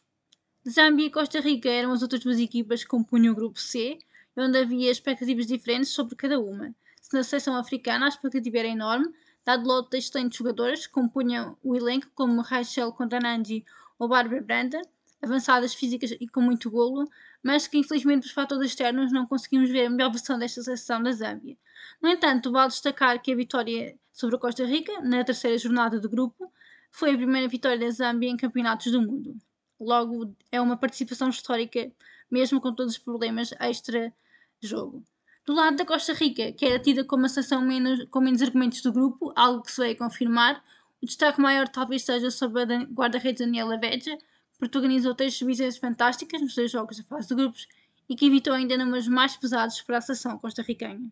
Zâmbia 0.69 1.07
e 1.07 1.11
Costa 1.11 1.41
Rica 1.41 1.69
eram 1.69 1.93
as 1.93 2.01
outras 2.01 2.23
duas 2.23 2.39
equipas 2.39 2.83
que 2.83 2.89
compunham 2.89 3.33
o 3.33 3.37
grupo 3.37 3.61
C, 3.61 3.99
onde 4.35 4.59
havia 4.59 4.91
expectativas 4.91 5.47
diferentes 5.47 5.91
sobre 5.91 6.17
cada 6.17 6.41
uma. 6.41 6.75
Se 7.01 7.13
na 7.13 7.23
seleção 7.23 7.55
africana 7.55 8.07
a 8.07 8.09
expectativa 8.09 8.59
era 8.59 8.69
enorme, 8.69 9.13
dado 9.45 9.65
o 9.65 9.69
lote 9.69 9.91
de 9.91 9.99
excelentes 9.99 10.39
jogadores 10.39 10.87
que 10.87 10.93
compunham 10.93 11.59
o 11.63 11.77
elenco, 11.77 12.09
como 12.15 12.41
Rachel 12.41 12.93
Contanangi 12.93 13.65
ou 13.99 14.09
Barbara 14.09 14.41
Branda, 14.41 14.81
avançadas 15.21 15.75
físicas 15.75 16.13
e 16.19 16.27
com 16.27 16.41
muito 16.41 16.71
golo, 16.71 17.09
mas 17.43 17.67
que 17.67 17.77
infelizmente 17.77 18.27
por 18.29 18.35
fatores 18.35 18.71
externos 18.71 19.13
não 19.13 19.27
conseguimos 19.27 19.69
ver 19.71 19.87
a 19.87 19.91
melhor 19.91 20.11
versão 20.11 20.39
desta 20.39 20.63
seleção 20.63 21.03
da 21.03 21.13
Zâmbia. 21.13 21.57
No 22.01 22.09
entanto, 22.09 22.51
vale 22.51 22.69
destacar 22.69 23.21
que 23.21 23.33
a 23.33 23.37
vitória 23.37 23.97
sobre 24.13 24.37
a 24.37 24.39
Costa 24.39 24.65
Rica, 24.65 25.01
na 25.01 25.25
terceira 25.25 25.59
jornada 25.59 26.01
do 26.01 26.09
grupo, 26.09 26.53
foi 26.93 27.15
a 27.15 27.17
primeira 27.17 27.49
vitória 27.49 27.79
da 27.79 27.91
Zâmbia 27.91 28.29
em 28.29 28.37
campeonatos 28.37 28.93
do 28.93 29.01
mundo. 29.01 29.35
Logo, 29.81 30.37
é 30.53 30.61
uma 30.61 30.77
participação 30.77 31.31
histórica, 31.31 31.91
mesmo 32.31 32.61
com 32.61 32.73
todos 32.73 32.93
os 32.93 32.99
problemas 32.99 33.53
extra-jogo. 33.59 35.03
Do 35.45 35.55
lado 35.55 35.77
da 35.77 35.85
Costa 35.85 36.13
Rica, 36.13 36.53
que 36.53 36.65
era 36.65 36.79
tida 36.79 37.03
como 37.03 37.27
a 37.27 37.29
seleção 37.29 37.63
menos, 37.63 38.05
com 38.11 38.21
menos 38.21 38.43
argumentos 38.43 38.81
do 38.83 38.93
grupo, 38.93 39.33
algo 39.35 39.63
que 39.63 39.73
se 39.73 39.81
veio 39.81 39.97
confirmar, 39.97 40.63
o 41.03 41.07
destaque 41.07 41.41
maior 41.41 41.67
talvez 41.67 42.05
seja 42.05 42.31
sobre 42.31 42.63
a 42.63 42.85
guarda-redes 42.85 43.45
Daniela 43.45 43.77
Veja, 43.79 44.17
que 44.17 44.59
protagonizou 44.59 45.15
três 45.15 45.35
submissões 45.35 45.79
fantásticas 45.79 46.41
nos 46.41 46.55
dois 46.55 46.71
jogos 46.71 46.99
da 46.99 47.05
fase 47.05 47.29
de 47.29 47.35
grupos 47.35 47.67
e 48.09 48.15
que 48.15 48.27
evitou 48.27 48.53
ainda 48.53 48.77
números 48.77 49.09
mais 49.09 49.37
pesados 49.37 49.81
para 49.83 49.99
a 49.99 50.01
seleção 50.01 50.39
costarriquenha 50.39 51.11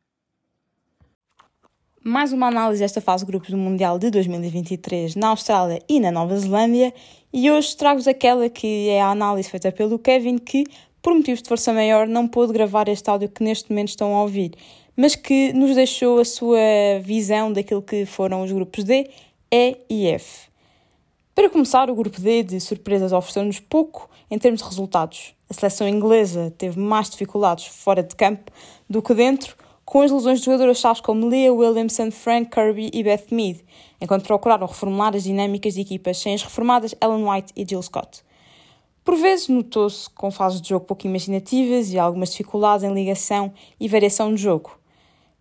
mais 2.02 2.32
uma 2.32 2.46
análise 2.46 2.80
desta 2.80 2.98
fase 2.98 3.26
de 3.26 3.30
grupos 3.30 3.50
do 3.50 3.58
Mundial 3.58 3.98
de 3.98 4.10
2023 4.10 5.16
na 5.16 5.28
Austrália 5.28 5.82
e 5.86 6.00
na 6.00 6.10
Nova 6.10 6.34
Zelândia 6.34 6.94
e 7.30 7.50
hoje 7.50 7.76
trago-vos 7.76 8.08
aquela 8.08 8.48
que 8.48 8.88
é 8.88 9.02
a 9.02 9.10
análise 9.10 9.50
feita 9.50 9.70
pelo 9.70 9.98
Kevin 9.98 10.38
que, 10.38 10.64
por 11.02 11.14
motivos 11.14 11.42
de 11.42 11.48
força 11.48 11.74
maior, 11.74 12.06
não 12.06 12.26
pôde 12.26 12.54
gravar 12.54 12.88
este 12.88 13.10
áudio 13.10 13.28
que 13.28 13.44
neste 13.44 13.68
momento 13.68 13.88
estão 13.88 14.14
a 14.14 14.22
ouvir, 14.22 14.52
mas 14.96 15.14
que 15.14 15.52
nos 15.52 15.74
deixou 15.74 16.18
a 16.18 16.24
sua 16.24 16.58
visão 17.02 17.52
daquilo 17.52 17.82
que 17.82 18.06
foram 18.06 18.42
os 18.42 18.50
grupos 18.50 18.82
D, 18.82 19.10
E 19.52 19.76
e 19.90 20.06
F. 20.06 20.48
Para 21.34 21.50
começar, 21.50 21.90
o 21.90 21.94
grupo 21.94 22.18
D 22.18 22.42
de 22.42 22.60
surpresas 22.60 23.12
ofereceu-nos 23.12 23.60
pouco 23.60 24.08
em 24.30 24.38
termos 24.38 24.62
de 24.62 24.66
resultados. 24.66 25.34
A 25.50 25.54
seleção 25.54 25.86
inglesa 25.86 26.50
teve 26.56 26.80
mais 26.80 27.10
dificuldades 27.10 27.66
fora 27.66 28.02
de 28.02 28.16
campo 28.16 28.50
do 28.88 29.02
que 29.02 29.12
dentro, 29.12 29.54
com 29.90 30.02
as 30.02 30.12
lesões 30.12 30.38
de 30.38 30.44
jogadoras-chave 30.44 31.02
como 31.02 31.26
Leah 31.26 31.52
Williamson, 31.52 32.12
Frank 32.12 32.48
Kirby 32.52 32.90
e 32.94 33.02
Beth 33.02 33.26
Mead, 33.32 33.64
enquanto 34.00 34.22
procuraram 34.22 34.68
reformular 34.68 35.16
as 35.16 35.24
dinâmicas 35.24 35.74
de 35.74 35.80
equipas 35.80 36.16
sem 36.16 36.32
as 36.32 36.44
reformadas 36.44 36.94
Ellen 37.02 37.28
White 37.28 37.52
e 37.56 37.66
Jill 37.68 37.82
Scott. 37.82 38.22
Por 39.02 39.16
vezes 39.16 39.48
notou-se 39.48 40.08
com 40.10 40.30
fases 40.30 40.60
de 40.60 40.68
jogo 40.68 40.86
pouco 40.86 41.08
imaginativas 41.08 41.92
e 41.92 41.98
algumas 41.98 42.30
dificuldades 42.30 42.84
em 42.84 42.94
ligação 42.94 43.52
e 43.80 43.88
variação 43.88 44.32
de 44.32 44.40
jogo. 44.40 44.78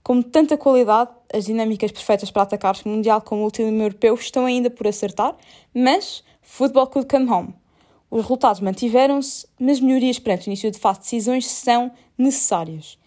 Com 0.02 0.20
tanta 0.20 0.58
qualidade, 0.58 1.12
as 1.32 1.46
dinâmicas 1.46 1.92
perfeitas 1.92 2.32
para 2.32 2.42
atacar 2.42 2.76
o 2.84 2.90
Mundial 2.90 3.22
como 3.22 3.42
o 3.42 3.46
último 3.46 3.70
europeu 3.84 4.16
estão 4.16 4.48
ainda 4.48 4.72
por 4.72 4.88
acertar, 4.88 5.36
mas 5.76 6.24
football 6.42 6.88
could 6.88 7.08
come 7.08 7.30
home. 7.30 7.54
Os 8.10 8.24
resultados 8.24 8.62
mantiveram-se, 8.62 9.46
mas 9.60 9.80
melhorias 9.80 10.18
perante 10.18 10.48
o 10.48 10.50
início 10.50 10.72
de 10.72 10.80
fase 10.80 11.02
de 11.02 11.06
decisões 11.06 11.46
são 11.46 11.92
necessárias. 12.18 12.99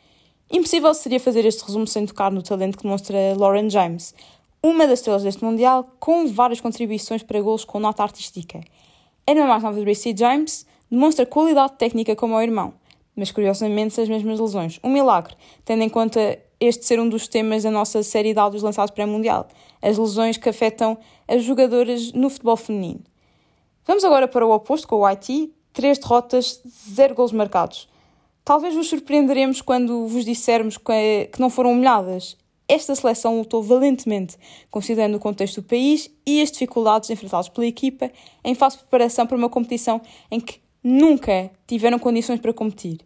Impossível 0.55 0.93
seria 0.93 1.19
fazer 1.19 1.47
este 1.47 1.65
resumo 1.65 1.87
sem 1.87 2.05
tocar 2.05 2.31
no 2.31 2.43
talento 2.43 2.77
que 2.77 2.83
demonstra 2.85 3.17
Lauren 3.39 3.71
James, 3.71 4.15
uma 4.63 4.87
das 4.87 4.99
estrelas 4.99 5.23
deste 5.23 5.43
Mundial, 5.43 5.97
com 5.99 6.27
várias 6.27 6.61
contribuições 6.61 7.23
para 7.23 7.41
gols 7.41 7.65
com 7.65 7.81
nota 7.81 8.03
artística. 8.03 8.61
A 9.27 9.31
irmã 9.31 9.47
mais 9.47 9.63
nova 9.63 9.79
de 9.79 9.83
Gracie 9.83 10.15
James 10.15 10.67
demonstra 10.91 11.25
qualidade 11.25 11.73
técnica 11.79 12.15
como 12.15 12.37
o 12.37 12.43
irmão, 12.43 12.75
mas 13.17 13.33
curiosamente 13.33 13.99
as 13.99 14.11
mesmas 14.11 14.39
lesões. 14.39 14.79
Um 14.85 14.91
milagre, 14.91 15.35
tendo 15.65 15.85
em 15.85 15.89
conta 15.89 16.39
este 16.61 16.85
ser 16.85 17.01
um 17.01 17.09
dos 17.09 17.29
temas 17.29 17.63
da 17.63 17.71
nossa 17.71 18.03
série 18.03 18.35
de 18.35 18.39
áudios 18.39 18.63
lançados 18.63 18.95
para 18.95 19.07
o 19.07 19.09
Mundial, 19.09 19.49
as 19.81 19.97
lesões 19.97 20.37
que 20.37 20.51
afetam 20.51 20.99
as 21.27 21.43
jogadoras 21.43 22.13
no 22.13 22.29
futebol 22.29 22.59
feminino. 22.59 23.01
Vamos 23.87 24.05
agora 24.05 24.29
para 24.29 24.47
o 24.47 24.53
oposto 24.53 24.87
com 24.87 24.97
o 24.97 25.07
Haiti, 25.07 25.51
três 25.73 25.97
derrotas, 25.97 26.61
zero 26.95 27.15
gols 27.15 27.33
marcados. 27.33 27.89
Talvez 28.45 28.75
vos 28.75 28.89
surpreenderemos 28.89 29.61
quando 29.61 30.07
vos 30.09 30.25
dissermos 30.25 30.77
que, 30.77 31.31
não 31.39 31.49
foram 31.49 31.73
humilhadas. 31.73 32.37
Esta 32.67 32.95
seleção 32.95 33.39
lutou 33.39 33.63
valentemente, 33.63 34.37
considerando 34.71 35.17
o 35.17 35.21
contexto 35.21 35.61
do 35.61 35.69
país 35.69 36.11
e 36.27 36.43
as 36.43 36.51
dificuldades 36.51 37.09
enfrentadas 37.11 37.49
pela 37.49 37.67
equipa 37.67 38.11
em 38.43 38.55
fase 38.55 38.77
de 38.77 38.83
preparação 38.83 39.27
para 39.27 39.37
uma 39.37 39.49
competição 39.49 40.01
em 40.31 40.41
que 40.41 40.61
nunca 40.83 41.51
tiveram 41.67 41.99
condições 41.99 42.41
para 42.41 42.53
competir. 42.53 42.99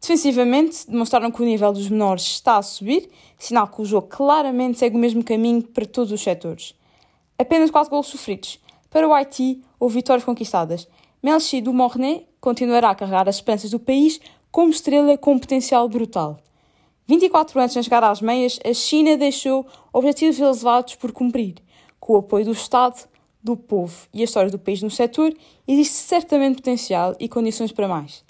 Defensivamente, 0.00 0.90
demonstraram 0.90 1.30
que 1.30 1.40
o 1.40 1.44
nível 1.44 1.72
dos 1.72 1.88
menores 1.88 2.24
está 2.24 2.56
a 2.56 2.62
subir, 2.62 3.08
sinal 3.38 3.68
que 3.68 3.80
o 3.80 3.84
jogo 3.84 4.08
claramente 4.08 4.78
segue 4.78 4.96
o 4.96 4.98
mesmo 4.98 5.22
caminho 5.22 5.62
para 5.62 5.86
todos 5.86 6.12
os 6.12 6.20
setores. 6.20 6.74
Apenas 7.38 7.70
4 7.70 7.90
gols 7.90 8.08
sofridos. 8.08 8.58
Para 8.90 9.08
o 9.08 9.14
Haiti, 9.14 9.62
houve 9.78 9.96
vitórias 9.96 10.24
conquistadas. 10.24 10.88
Melchi 11.22 11.60
do 11.60 11.72
continuará 12.40 12.90
a 12.90 12.94
carregar 12.94 13.28
as 13.28 13.36
esperanças 13.36 13.70
do 13.70 13.78
país 13.78 14.20
como 14.50 14.70
estrela 14.70 15.16
com 15.16 15.38
potencial 15.38 15.88
brutal. 15.88 16.38
24 17.06 17.58
anos 17.58 17.72
sem 17.72 17.82
chegar 17.82 18.04
às 18.04 18.20
meias, 18.20 18.58
a 18.64 18.72
China 18.72 19.16
deixou 19.16 19.66
objetivos 19.92 20.38
elevados 20.38 20.94
por 20.94 21.12
cumprir. 21.12 21.56
Com 21.98 22.14
o 22.14 22.18
apoio 22.18 22.44
do 22.44 22.52
Estado, 22.52 23.08
do 23.42 23.56
povo 23.56 24.06
e 24.12 24.20
a 24.20 24.24
história 24.24 24.50
do 24.50 24.58
país 24.58 24.82
no 24.82 24.90
setor, 24.90 25.32
existe 25.66 25.94
certamente 25.94 26.56
potencial 26.56 27.14
e 27.18 27.28
condições 27.28 27.72
para 27.72 27.88
mais. 27.88 28.24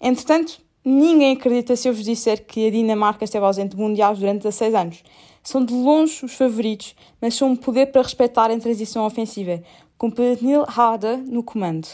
Entretanto, 0.00 0.60
Ninguém 0.90 1.32
acredita 1.32 1.76
se 1.76 1.86
eu 1.86 1.92
vos 1.92 2.02
disser 2.02 2.46
que 2.46 2.66
a 2.66 2.70
Dinamarca 2.70 3.22
esteve 3.22 3.44
ausente 3.44 3.76
de 3.76 3.82
mundiais 3.82 4.18
durante 4.18 4.44
16 4.44 4.74
anos. 4.74 5.02
São 5.42 5.62
de 5.62 5.74
longe 5.74 6.24
os 6.24 6.32
favoritos, 6.32 6.96
mas 7.20 7.34
são 7.34 7.50
um 7.50 7.56
poder 7.56 7.92
para 7.92 8.00
respeitar 8.00 8.50
a 8.50 8.58
transição 8.58 9.04
ofensiva, 9.04 9.62
com 9.98 10.10
Pernil 10.10 10.64
Harder 10.66 11.18
no 11.18 11.42
comando. 11.42 11.88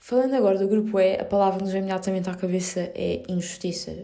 Falando 0.00 0.34
agora 0.34 0.58
do 0.58 0.66
grupo 0.66 0.98
E, 0.98 1.14
a 1.14 1.24
palavra 1.24 1.58
que 1.58 1.64
nos 1.64 1.72
vem 1.72 1.82
imediatamente 1.82 2.28
à 2.28 2.34
cabeça 2.34 2.90
é 2.94 3.22
injustiça. 3.28 3.94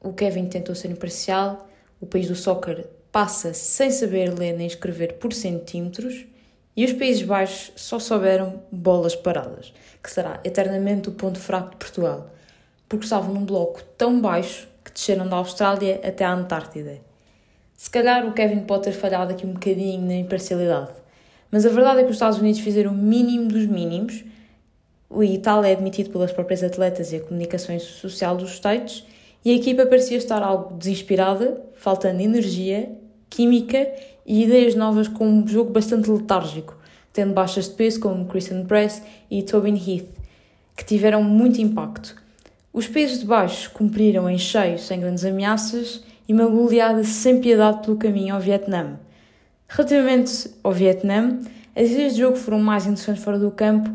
O 0.00 0.12
Kevin 0.12 0.46
tentou 0.46 0.74
ser 0.74 0.90
imparcial, 0.90 1.66
o 2.00 2.04
país 2.04 2.28
do 2.28 2.34
soccer 2.34 2.86
passa 3.10 3.54
sem 3.54 3.90
saber 3.90 4.36
ler 4.38 4.52
nem 4.52 4.66
escrever 4.66 5.14
por 5.14 5.32
centímetros 5.32 6.26
e 6.76 6.84
os 6.84 6.92
Países 6.92 7.22
Baixos 7.22 7.72
só 7.76 7.98
souberam 7.98 8.62
bolas 8.70 9.14
paradas, 9.14 9.72
que 10.02 10.10
será 10.10 10.40
eternamente 10.44 11.08
o 11.08 11.12
ponto 11.12 11.38
fraco 11.38 11.70
de 11.70 11.76
Portugal 11.76 12.30
porque 12.88 13.04
estavam 13.04 13.34
num 13.34 13.44
bloco 13.44 13.82
tão 13.96 14.20
baixo 14.20 14.68
que 14.84 14.92
desceram 14.92 15.28
da 15.28 15.36
Austrália 15.36 16.00
até 16.04 16.24
à 16.24 16.32
Antártida. 16.32 16.98
Se 17.74 17.90
calhar 17.90 18.26
o 18.26 18.32
Kevin 18.32 18.60
pode 18.60 18.84
ter 18.84 18.92
falhado 18.92 19.32
aqui 19.32 19.46
um 19.46 19.52
bocadinho 19.52 20.06
na 20.06 20.14
imparcialidade, 20.14 20.92
mas 21.50 21.66
a 21.66 21.68
verdade 21.68 22.00
é 22.00 22.02
que 22.02 22.10
os 22.10 22.16
Estados 22.16 22.38
Unidos 22.38 22.60
fizeram 22.60 22.92
o 22.92 22.94
mínimo 22.94 23.48
dos 23.48 23.66
mínimos, 23.66 24.24
e 25.22 25.38
tal 25.38 25.64
é 25.64 25.72
admitido 25.72 26.10
pelas 26.10 26.32
próprias 26.32 26.62
atletas 26.62 27.12
e 27.12 27.16
a 27.16 27.20
comunicação 27.20 27.78
social 27.78 28.36
dos 28.36 28.52
States, 28.54 29.04
e 29.44 29.50
a 29.50 29.54
equipa 29.54 29.86
parecia 29.86 30.16
estar 30.16 30.42
algo 30.42 30.76
desinspirada, 30.76 31.62
faltando 31.74 32.20
energia, 32.20 32.90
química 33.30 33.86
e 34.26 34.42
ideias 34.42 34.74
novas 34.74 35.08
com 35.08 35.26
um 35.26 35.46
jogo 35.46 35.70
bastante 35.70 36.10
letárgico, 36.10 36.76
tendo 37.12 37.32
baixas 37.32 37.68
de 37.68 37.74
peso 37.74 38.00
como 38.00 38.26
Kristen 38.26 38.64
Press 38.64 39.02
e 39.30 39.42
Tobin 39.42 39.74
Heath, 39.76 40.08
que 40.76 40.84
tiveram 40.84 41.22
muito 41.22 41.60
impacto. 41.60 42.16
Os 42.72 42.86
pesos 42.86 43.20
de 43.20 43.24
baixo 43.24 43.70
cumpriram 43.70 44.28
em 44.28 44.36
cheio, 44.36 44.78
sem 44.78 45.00
grandes 45.00 45.24
ameaças, 45.24 46.02
e 46.28 46.32
uma 46.32 46.46
goleada 46.46 47.04
sem 47.04 47.40
piedade 47.40 47.82
pelo 47.82 47.96
caminho 47.96 48.34
ao 48.34 48.40
Vietnã. 48.40 48.98
Relativamente 49.68 50.50
ao 50.62 50.72
Vietnã, 50.72 51.38
as 51.74 51.90
ideias 51.90 52.14
de 52.14 52.20
jogo 52.20 52.36
foram 52.36 52.58
mais 52.58 52.84
interessantes 52.84 53.22
fora 53.22 53.38
do 53.38 53.50
campo, 53.50 53.90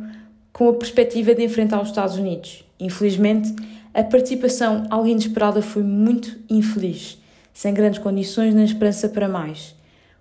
com 0.62 0.70
a 0.70 0.74
perspectiva 0.74 1.34
de 1.34 1.44
enfrentar 1.44 1.82
os 1.82 1.88
Estados 1.88 2.18
Unidos. 2.18 2.64
Infelizmente, 2.80 3.52
a 3.96 4.04
participação, 4.04 4.86
algo 4.92 5.08
inesperada, 5.08 5.60
foi 5.60 5.82
muito 5.82 6.38
infeliz, 6.48 7.18
sem 7.52 7.74
grandes 7.74 7.98
condições 7.98 8.54
nem 8.54 8.64
esperança 8.64 9.10
para 9.10 9.28
mais. 9.28 9.74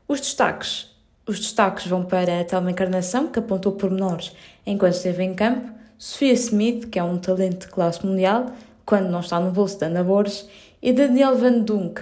Os 0.08 0.18
destaques. 0.18 0.96
Os 1.26 1.38
destaques 1.40 1.86
vão 1.86 2.06
para 2.06 2.40
a 2.40 2.44
Thelma 2.44 2.70
Encarnação, 2.70 3.28
que 3.28 3.38
apontou 3.38 3.72
pormenores 3.72 4.32
enquanto 4.66 4.94
esteve 4.94 5.22
em 5.22 5.34
campo, 5.34 5.70
Sofia 5.98 6.32
Smith, 6.32 6.88
que 6.88 6.98
é 6.98 7.04
um 7.04 7.18
talento 7.18 7.66
de 7.66 7.68
classe 7.70 8.06
mundial, 8.06 8.46
quando 8.86 9.10
não 9.10 9.20
está 9.20 9.38
no 9.38 9.50
bolso 9.50 9.78
de 9.78 9.84
Ana 9.84 10.02
Borges, 10.02 10.48
e 10.80 10.90
Daniel 10.90 11.36
Van 11.36 11.58
Dunk, 11.58 12.00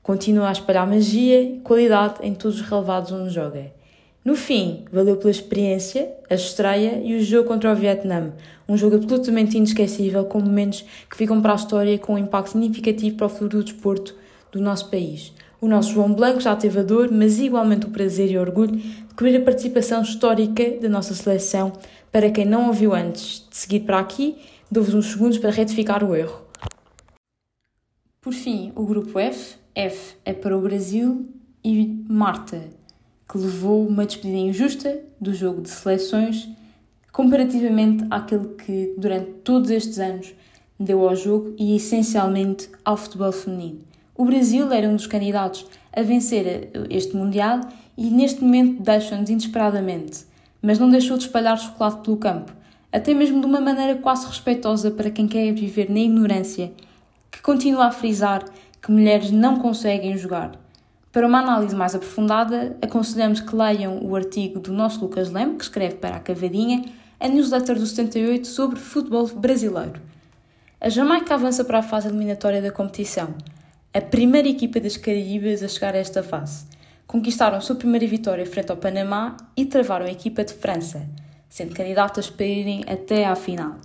continua 0.00 0.50
a 0.50 0.52
espalhar 0.52 0.86
magia 0.86 1.42
e 1.42 1.58
qualidade 1.58 2.24
em 2.24 2.36
todos 2.36 2.60
os 2.60 2.68
relevados 2.68 3.10
onde 3.10 3.30
joga. 3.30 3.79
No 4.22 4.36
fim, 4.36 4.84
valeu 4.92 5.16
pela 5.16 5.30
experiência, 5.30 6.12
a 6.28 6.34
estreia 6.34 7.00
e 7.02 7.16
o 7.16 7.22
jogo 7.22 7.48
contra 7.48 7.72
o 7.72 7.74
Vietnã, 7.74 8.34
um 8.68 8.76
jogo 8.76 8.96
absolutamente 8.96 9.56
inesquecível, 9.56 10.26
com 10.26 10.40
momentos 10.40 10.84
que 11.08 11.16
ficam 11.16 11.40
para 11.40 11.52
a 11.52 11.56
história 11.56 11.98
com 11.98 12.14
um 12.14 12.18
impacto 12.18 12.52
significativo 12.52 13.16
para 13.16 13.26
o 13.26 13.30
futuro 13.30 13.58
do 13.58 13.64
desporto 13.64 14.14
do 14.52 14.60
nosso 14.60 14.90
país. 14.90 15.32
O 15.58 15.66
nosso 15.66 15.92
João 15.92 16.12
Blanco 16.12 16.40
já 16.40 16.54
teve 16.54 16.80
a 16.80 16.82
dor, 16.82 17.10
mas 17.10 17.38
igualmente 17.38 17.86
o 17.86 17.90
prazer 17.90 18.30
e 18.30 18.36
o 18.36 18.40
orgulho 18.42 18.76
de 18.76 19.14
cobrir 19.16 19.36
a 19.36 19.44
participação 19.44 20.02
histórica 20.02 20.70
da 20.80 20.88
nossa 20.88 21.14
seleção 21.14 21.72
para 22.12 22.30
quem 22.30 22.44
não 22.44 22.66
ouviu 22.66 22.94
antes 22.94 23.46
de 23.48 23.56
seguir 23.56 23.80
para 23.80 23.98
aqui, 23.98 24.36
dou-vos 24.70 24.92
uns 24.92 25.06
segundos 25.06 25.38
para 25.38 25.50
retificar 25.50 26.04
o 26.04 26.14
erro. 26.14 26.42
Por 28.20 28.34
fim, 28.34 28.70
o 28.76 28.84
grupo 28.84 29.18
F. 29.18 29.56
F 29.74 30.16
é 30.26 30.34
para 30.34 30.56
o 30.56 30.60
Brasil 30.60 31.26
e 31.64 32.04
Marta, 32.08 32.68
que 33.30 33.38
levou 33.38 33.86
uma 33.86 34.06
despedida 34.06 34.38
injusta 34.38 35.00
do 35.20 35.32
jogo 35.32 35.62
de 35.62 35.70
seleções 35.70 36.48
comparativamente 37.12 38.04
àquele 38.10 38.48
que 38.54 38.94
durante 38.96 39.30
todos 39.44 39.70
estes 39.70 39.98
anos 39.98 40.34
deu 40.78 41.06
ao 41.08 41.14
jogo 41.14 41.54
e 41.58 41.76
essencialmente 41.76 42.68
ao 42.84 42.96
futebol 42.96 43.32
feminino. 43.32 43.80
O 44.16 44.24
Brasil 44.24 44.70
era 44.72 44.88
um 44.88 44.96
dos 44.96 45.06
candidatos 45.06 45.66
a 45.92 46.02
vencer 46.02 46.70
este 46.88 47.16
Mundial 47.16 47.60
e 47.96 48.10
neste 48.10 48.42
momento 48.42 48.82
deixam-nos 48.82 49.30
inesperadamente 49.30 50.30
mas 50.62 50.78
não 50.78 50.90
deixou 50.90 51.16
de 51.16 51.24
espalhar 51.24 51.58
chocolate 51.58 52.02
pelo 52.02 52.16
campo, 52.16 52.52
até 52.92 53.14
mesmo 53.14 53.40
de 53.40 53.46
uma 53.46 53.60
maneira 53.60 53.96
quase 53.96 54.26
respeitosa 54.26 54.90
para 54.90 55.10
quem 55.10 55.26
quer 55.26 55.52
viver 55.52 55.88
na 55.90 56.00
ignorância, 56.00 56.72
que 57.30 57.40
continua 57.40 57.86
a 57.86 57.92
frisar 57.92 58.44
que 58.82 58.90
mulheres 58.90 59.30
não 59.30 59.58
conseguem 59.58 60.16
jogar. 60.16 60.59
Para 61.12 61.26
uma 61.26 61.40
análise 61.40 61.74
mais 61.74 61.94
aprofundada, 61.94 62.76
aconselhamos 62.80 63.40
que 63.40 63.54
leiam 63.54 63.98
o 64.02 64.14
artigo 64.14 64.60
do 64.60 64.72
nosso 64.72 65.00
Lucas 65.00 65.30
Leme, 65.30 65.56
que 65.56 65.64
escreve 65.64 65.96
para 65.96 66.16
a 66.16 66.20
Cavadinha, 66.20 66.84
a 67.18 67.28
newsletter 67.28 67.78
do 67.78 67.86
78 67.86 68.46
sobre 68.46 68.78
futebol 68.78 69.26
brasileiro. 69.26 70.00
A 70.80 70.88
Jamaica 70.88 71.34
avança 71.34 71.64
para 71.64 71.80
a 71.80 71.82
fase 71.82 72.08
eliminatória 72.08 72.62
da 72.62 72.70
competição, 72.70 73.34
a 73.92 74.00
primeira 74.00 74.48
equipa 74.48 74.78
das 74.78 74.96
Caraíbas 74.96 75.64
a 75.64 75.68
chegar 75.68 75.94
a 75.94 75.98
esta 75.98 76.22
fase 76.22 76.64
conquistaram 77.10 77.60
sua 77.60 77.74
primeira 77.74 78.06
vitória 78.06 78.46
frente 78.46 78.70
ao 78.70 78.76
Panamá 78.76 79.36
e 79.56 79.66
travaram 79.66 80.06
a 80.06 80.12
equipa 80.12 80.44
de 80.44 80.54
França, 80.54 81.08
sendo 81.48 81.74
candidatas 81.74 82.30
para 82.30 82.46
irem 82.46 82.84
até 82.86 83.26
à 83.26 83.34
final. 83.34 83.78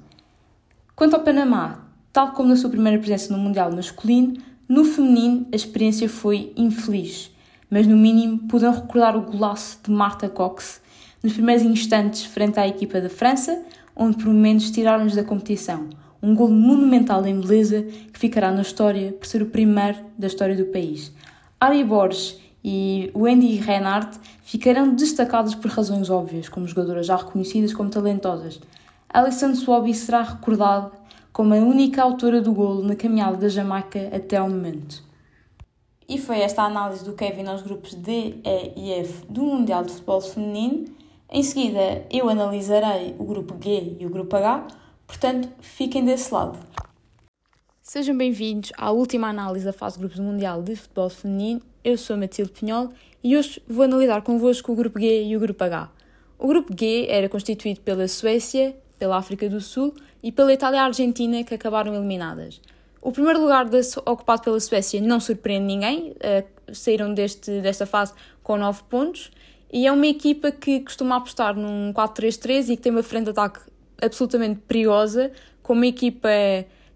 Quanto 0.96 1.16
ao 1.16 1.24
Panamá, 1.24 1.88
tal 2.14 2.34
como 2.34 2.50
na 2.50 2.56
sua 2.56 2.70
primeira 2.70 3.00
presença 3.00 3.36
no 3.36 3.40
Mundial 3.40 3.72
masculino, 3.72 4.36
no 4.68 4.84
feminino 4.84 5.48
a 5.52 5.56
experiência 5.56 6.10
foi 6.10 6.52
infeliz, 6.58 7.32
mas 7.70 7.86
no 7.86 7.96
mínimo 7.96 8.40
poderão 8.48 8.74
recordar 8.74 9.16
o 9.16 9.22
golaço 9.22 9.80
de 9.84 9.92
Marta 9.92 10.28
Cox 10.28 10.82
nos 11.22 11.34
primeiros 11.34 11.64
instantes 11.64 12.24
frente 12.24 12.60
à 12.60 12.68
equipa 12.68 13.00
da 13.00 13.10
França, 13.10 13.64
onde 13.96 14.18
por 14.18 14.26
momentos 14.28 14.72
tiraram-nos 14.72 15.16
da 15.16 15.24
competição. 15.24 15.88
Um 16.22 16.34
gol 16.34 16.50
monumental 16.50 17.26
em 17.28 17.40
beleza 17.40 17.84
que 17.84 18.18
ficará 18.18 18.52
na 18.52 18.64
história 18.64 19.12
por 19.12 19.28
ser 19.28 19.44
o 19.44 19.48
primeiro 19.48 20.00
da 20.18 20.26
história 20.28 20.56
do 20.56 20.66
país. 20.66 21.12
Ari 21.60 21.84
Borges 21.84 22.40
e 22.64 23.12
Wendy 23.16 23.58
Reinhardt 23.58 24.20
ficarão 24.44 24.96
destacadas 24.96 25.54
por 25.54 25.70
razões 25.70 26.10
óbvias, 26.10 26.50
como 26.50 26.68
jogadoras 26.68 27.06
já 27.06 27.16
reconhecidas 27.16 27.72
como 27.72 27.92
talentosas. 27.92 28.60
Alison 29.08 29.54
Swaby 29.54 29.94
será 29.94 30.24
recordada 30.24 30.92
como 31.36 31.54
a 31.54 31.58
única 31.58 32.02
autora 32.02 32.40
do 32.40 32.54
golo 32.54 32.82
na 32.82 32.96
caminhada 32.96 33.36
da 33.36 33.50
Jamaica 33.50 34.10
até 34.16 34.38
ao 34.38 34.50
momento. 34.50 35.04
E 36.08 36.18
foi 36.18 36.40
esta 36.40 36.62
a 36.62 36.66
análise 36.68 37.04
do 37.04 37.12
Kevin 37.12 37.48
aos 37.48 37.62
grupos 37.62 37.94
D, 37.94 38.36
E 38.42 38.72
e 38.78 38.94
F 39.02 39.26
do 39.28 39.44
Mundial 39.44 39.84
de 39.84 39.92
Futebol 39.92 40.22
Feminino. 40.22 40.86
Em 41.30 41.44
seguida, 41.44 42.06
eu 42.10 42.30
analisarei 42.30 43.18
o 43.20 43.26
grupo 43.26 43.54
G 43.62 43.98
e 44.00 44.06
o 44.06 44.10
grupo 44.10 44.34
H, 44.34 44.66
portanto, 45.06 45.50
fiquem 45.60 46.06
desse 46.06 46.34
lado. 46.34 46.58
Sejam 47.82 48.18
bem-vindos 48.18 48.72
à 48.78 48.92
última 48.92 49.28
análise 49.28 49.66
da 49.66 49.74
fase 49.74 49.96
de 49.96 50.00
grupos 50.00 50.18
do 50.18 50.24
Mundial 50.24 50.64
de 50.64 50.74
Futebol 50.78 51.10
Feminino. 51.10 51.62
Eu 51.84 51.98
sou 51.98 52.14
a 52.14 52.18
Matilde 52.18 52.54
Pinhol 52.54 52.92
e 53.22 53.36
hoje 53.36 53.62
vou 53.68 53.84
analisar 53.84 54.22
convosco 54.22 54.72
o 54.72 54.76
grupo 54.76 54.98
G 55.02 55.26
e 55.26 55.36
o 55.36 55.40
grupo 55.42 55.62
H. 55.62 55.92
O 56.40 56.48
grupo 56.48 56.74
G 56.74 57.08
era 57.10 57.28
constituído 57.28 57.82
pela 57.82 58.08
Suécia, 58.08 58.74
pela 58.98 59.18
África 59.18 59.50
do 59.50 59.60
Sul 59.60 59.94
e 60.26 60.32
pela 60.32 60.52
Itália 60.52 60.78
e 60.78 60.80
a 60.80 60.86
Argentina, 60.86 61.44
que 61.44 61.54
acabaram 61.54 61.94
eliminadas. 61.94 62.60
O 63.00 63.12
primeiro 63.12 63.40
lugar 63.40 63.70
ocupado 64.08 64.42
pela 64.42 64.60
Suécia 64.60 65.00
não 65.00 65.20
surpreende 65.20 65.68
ninguém, 65.68 66.14
uh, 66.14 66.74
saíram 66.74 67.14
deste, 67.14 67.62
desta 67.62 67.86
fase 67.86 68.12
com 68.42 68.58
9 68.58 68.82
pontos 68.90 69.30
e 69.72 69.86
é 69.86 69.92
uma 69.92 70.08
equipa 70.08 70.52
que 70.52 70.80
costuma 70.80 71.18
apostar 71.18 71.56
num 71.56 71.94
4-3-3 71.94 72.70
e 72.70 72.76
que 72.76 72.82
tem 72.82 72.92
uma 72.92 73.04
frente 73.04 73.26
de 73.26 73.30
ataque 73.30 73.60
absolutamente 74.02 74.62
perigosa, 74.68 75.32
com 75.62 75.74
uma 75.74 75.86
equipa 75.86 76.30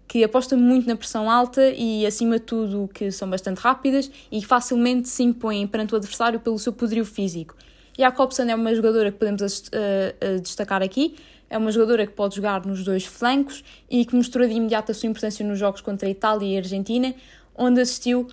que 0.08 0.24
aposta 0.24 0.56
muito 0.56 0.88
na 0.88 0.96
pressão 0.96 1.30
alta 1.30 1.70
e, 1.70 2.04
acima 2.04 2.40
de 2.40 2.46
tudo, 2.46 2.90
que 2.92 3.12
são 3.12 3.30
bastante 3.30 3.58
rápidas 3.58 4.10
e 4.32 4.44
facilmente 4.44 5.08
se 5.08 5.22
impõem 5.22 5.68
perante 5.68 5.94
o 5.94 5.96
adversário 5.96 6.40
pelo 6.40 6.58
seu 6.58 6.72
poderio 6.72 7.04
físico. 7.04 7.54
Jacobsen 7.96 8.50
é 8.50 8.56
uma 8.56 8.74
jogadora 8.74 9.12
que 9.12 9.18
podemos 9.18 9.40
uh, 9.68 10.40
destacar 10.40 10.82
aqui, 10.82 11.14
é 11.50 11.58
uma 11.58 11.72
jogadora 11.72 12.06
que 12.06 12.12
pode 12.12 12.36
jogar 12.36 12.64
nos 12.64 12.84
dois 12.84 13.04
flancos 13.04 13.64
e 13.90 14.04
que 14.06 14.14
mostrou 14.14 14.46
de 14.46 14.54
imediato 14.54 14.92
a 14.92 14.94
sua 14.94 15.08
importância 15.08 15.44
nos 15.44 15.58
jogos 15.58 15.80
contra 15.80 16.06
a 16.06 16.10
Itália 16.10 16.46
e 16.46 16.56
a 16.56 16.60
Argentina, 16.60 17.12
onde 17.56 17.80
assistiu 17.80 18.28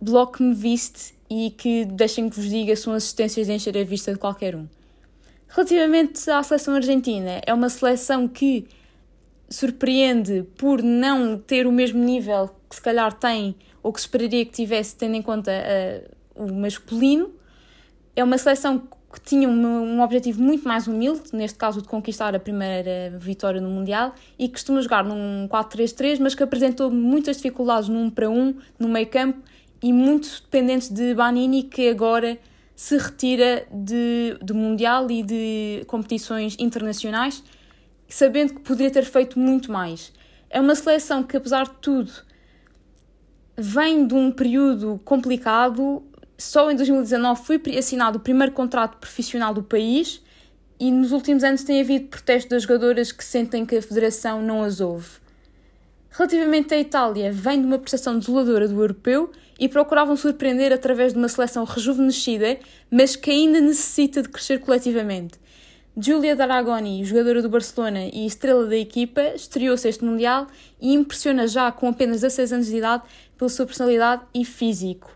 bloco 0.00 0.42
me 0.42 0.54
viste 0.54 1.14
e 1.28 1.50
que, 1.50 1.84
deixem 1.84 2.28
que 2.30 2.36
vos 2.36 2.48
diga, 2.48 2.74
são 2.74 2.94
assistências 2.94 3.46
de 3.46 3.52
encher 3.52 3.76
a 3.76 3.84
vista 3.84 4.12
de 4.12 4.18
qualquer 4.18 4.56
um. 4.56 4.66
Relativamente 5.48 6.30
à 6.30 6.42
seleção 6.42 6.74
argentina, 6.74 7.40
é 7.46 7.52
uma 7.52 7.68
seleção 7.68 8.26
que 8.26 8.66
surpreende 9.48 10.44
por 10.56 10.82
não 10.82 11.38
ter 11.38 11.66
o 11.66 11.72
mesmo 11.72 12.02
nível 12.02 12.50
que 12.68 12.76
se 12.76 12.82
calhar 12.82 13.12
tem 13.12 13.54
ou 13.82 13.92
que 13.92 14.00
se 14.00 14.06
esperaria 14.06 14.44
que 14.44 14.52
tivesse, 14.52 14.96
tendo 14.96 15.14
em 15.14 15.22
conta 15.22 15.52
uh, 16.34 16.44
o 16.44 16.52
masculino. 16.52 17.32
É 18.14 18.24
uma 18.24 18.38
seleção 18.38 18.88
tinha 19.20 19.48
um, 19.48 19.66
um, 19.66 20.00
objetivo 20.02 20.42
muito 20.42 20.66
mais 20.66 20.86
humilde, 20.86 21.22
neste 21.32 21.58
caso 21.58 21.82
de 21.82 21.88
conquistar 21.88 22.34
a 22.34 22.38
primeira 22.38 23.16
vitória 23.18 23.60
no 23.60 23.68
Mundial, 23.68 24.14
e 24.38 24.48
que 24.48 24.54
costuma 24.54 24.80
jogar 24.80 25.04
num 25.04 25.48
4-3-3, 25.48 26.18
mas 26.20 26.34
que 26.34 26.42
apresentou 26.42 26.90
muitas 26.90 27.36
dificuldades 27.36 27.88
num 27.88 28.10
para 28.10 28.28
um, 28.28 28.54
no 28.78 28.88
meio 28.88 29.06
campo, 29.06 29.38
e 29.82 29.92
muito 29.92 30.42
dependentes 30.42 30.88
de 30.88 31.14
Banini, 31.14 31.62
que 31.62 31.88
agora 31.88 32.38
se 32.74 32.96
retira 32.98 33.66
de, 33.72 34.36
do 34.42 34.54
Mundial 34.54 35.10
e 35.10 35.22
de 35.22 35.84
competições 35.86 36.56
internacionais, 36.58 37.42
sabendo 38.08 38.54
que 38.54 38.60
poderia 38.60 38.90
ter 38.90 39.04
feito 39.04 39.38
muito 39.38 39.72
mais. 39.72 40.12
É 40.50 40.60
uma 40.60 40.74
seleção 40.74 41.22
que, 41.22 41.36
apesar 41.36 41.64
de 41.64 41.74
tudo, 41.80 42.12
vem 43.56 44.06
de 44.06 44.14
um 44.14 44.30
período 44.30 45.00
complicado, 45.04 46.02
só 46.38 46.70
em 46.70 46.76
2019 46.76 47.42
foi 47.44 47.60
assinado 47.78 48.18
o 48.18 48.20
primeiro 48.20 48.52
contrato 48.52 48.98
profissional 48.98 49.54
do 49.54 49.62
país 49.62 50.22
e 50.78 50.90
nos 50.90 51.12
últimos 51.12 51.42
anos 51.42 51.64
tem 51.64 51.80
havido 51.80 52.08
protestos 52.08 52.50
das 52.50 52.62
jogadoras 52.64 53.10
que 53.10 53.24
sentem 53.24 53.64
que 53.64 53.76
a 53.76 53.82
federação 53.82 54.42
não 54.42 54.62
as 54.62 54.80
ouve. 54.80 55.08
Relativamente 56.10 56.74
à 56.74 56.78
Itália, 56.78 57.32
vem 57.32 57.60
de 57.60 57.66
uma 57.66 57.78
prestação 57.78 58.18
desoladora 58.18 58.68
do 58.68 58.80
europeu 58.80 59.30
e 59.58 59.68
procuravam 59.68 60.16
surpreender 60.16 60.72
através 60.72 61.12
de 61.12 61.18
uma 61.18 61.28
seleção 61.28 61.64
rejuvenescida, 61.64 62.58
mas 62.90 63.16
que 63.16 63.30
ainda 63.30 63.60
necessita 63.60 64.22
de 64.22 64.28
crescer 64.28 64.60
coletivamente. 64.60 65.38
Giulia 65.98 66.36
D'Aragoni, 66.36 67.02
jogadora 67.04 67.40
do 67.40 67.48
Barcelona 67.48 68.04
e 68.12 68.26
estrela 68.26 68.66
da 68.66 68.76
equipa, 68.76 69.22
estreou-se 69.34 69.88
este 69.88 70.04
Mundial 70.04 70.46
e 70.78 70.92
impressiona 70.92 71.48
já 71.48 71.72
com 71.72 71.88
apenas 71.88 72.20
16 72.20 72.52
anos 72.52 72.66
de 72.66 72.76
idade 72.76 73.04
pela 73.38 73.48
sua 73.48 73.64
personalidade 73.64 74.22
e 74.34 74.44
físico 74.44 75.15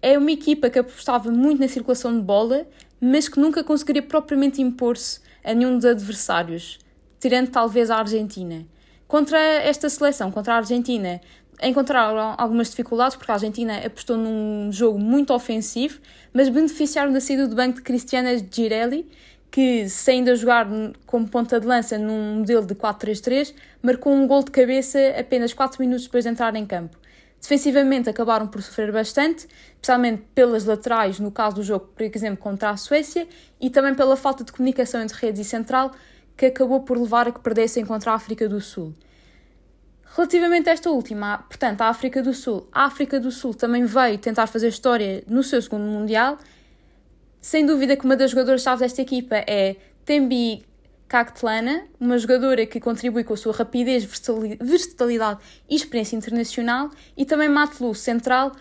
é 0.00 0.16
uma 0.16 0.30
equipa 0.30 0.70
que 0.70 0.78
apostava 0.78 1.30
muito 1.30 1.60
na 1.60 1.68
circulação 1.68 2.16
de 2.16 2.22
bola, 2.22 2.66
mas 3.00 3.28
que 3.28 3.38
nunca 3.38 3.64
conseguiria 3.64 4.02
propriamente 4.02 4.62
impor-se 4.62 5.20
a 5.44 5.54
nenhum 5.54 5.76
dos 5.76 5.84
adversários, 5.84 6.78
tirando 7.20 7.48
talvez 7.48 7.90
a 7.90 7.96
Argentina. 7.96 8.66
Contra 9.06 9.38
esta 9.38 9.88
seleção, 9.88 10.30
contra 10.30 10.54
a 10.54 10.56
Argentina, 10.58 11.20
encontraram 11.62 12.34
algumas 12.36 12.70
dificuldades 12.70 13.16
porque 13.16 13.30
a 13.30 13.34
Argentina 13.34 13.78
apostou 13.84 14.16
num 14.16 14.70
jogo 14.70 14.98
muito 14.98 15.32
ofensivo, 15.32 15.98
mas 16.32 16.48
beneficiaram 16.48 17.12
da 17.12 17.20
saída 17.20 17.48
do 17.48 17.56
banco 17.56 17.76
de 17.76 17.82
Cristiana 17.82 18.36
Girelli, 18.38 19.08
que, 19.50 19.88
sem 19.88 20.18
ainda 20.18 20.36
jogar 20.36 20.68
como 21.06 21.26
ponta 21.26 21.58
de 21.58 21.66
lança 21.66 21.98
num 21.98 22.40
modelo 22.40 22.66
de 22.66 22.74
4-3-3, 22.74 23.54
marcou 23.82 24.12
um 24.12 24.26
gol 24.26 24.44
de 24.44 24.50
cabeça 24.50 24.98
apenas 25.18 25.54
4 25.54 25.80
minutos 25.80 26.04
depois 26.04 26.24
de 26.24 26.30
entrar 26.30 26.54
em 26.54 26.66
campo. 26.66 26.96
Defensivamente 27.40 28.10
acabaram 28.10 28.46
por 28.46 28.62
sofrer 28.62 28.90
bastante, 28.90 29.46
especialmente 29.74 30.22
pelas 30.34 30.64
laterais, 30.64 31.20
no 31.20 31.30
caso 31.30 31.56
do 31.56 31.62
jogo, 31.62 31.86
por 31.94 32.02
exemplo, 32.02 32.38
contra 32.38 32.70
a 32.70 32.76
Suécia, 32.76 33.28
e 33.60 33.70
também 33.70 33.94
pela 33.94 34.16
falta 34.16 34.42
de 34.42 34.52
comunicação 34.52 35.00
entre 35.00 35.16
redes 35.18 35.46
e 35.46 35.48
central, 35.48 35.92
que 36.36 36.46
acabou 36.46 36.80
por 36.80 36.98
levar 36.98 37.28
a 37.28 37.32
que 37.32 37.40
perdessem 37.40 37.84
contra 37.84 38.12
a 38.12 38.14
África 38.14 38.48
do 38.48 38.60
Sul. 38.60 38.94
Relativamente 40.16 40.68
a 40.68 40.72
esta 40.72 40.90
última, 40.90 41.38
portanto, 41.38 41.80
a 41.82 41.88
África 41.88 42.22
do 42.22 42.34
Sul, 42.34 42.66
a 42.72 42.84
África 42.84 43.20
do 43.20 43.30
Sul 43.30 43.54
também 43.54 43.84
veio 43.84 44.18
tentar 44.18 44.46
fazer 44.46 44.68
história 44.68 45.22
no 45.28 45.42
seu 45.42 45.60
segundo 45.62 45.84
Mundial. 45.84 46.38
Sem 47.40 47.64
dúvida 47.64 47.96
que 47.96 48.04
uma 48.04 48.16
das 48.16 48.30
jogadoras-chave 48.30 48.80
desta 48.80 49.00
equipa 49.02 49.36
é 49.36 49.76
Tembi 50.04 50.64
Cactlana, 51.08 51.84
uma 51.98 52.18
jogadora 52.18 52.66
que 52.66 52.78
contribui 52.78 53.24
com 53.24 53.32
a 53.32 53.36
sua 53.36 53.54
rapidez, 53.54 54.04
versatilidade 54.60 55.40
e 55.68 55.74
experiência 55.74 56.14
internacional, 56.14 56.90
e 57.16 57.24
também 57.24 57.48
Matlu, 57.48 57.94
central, 57.94 58.52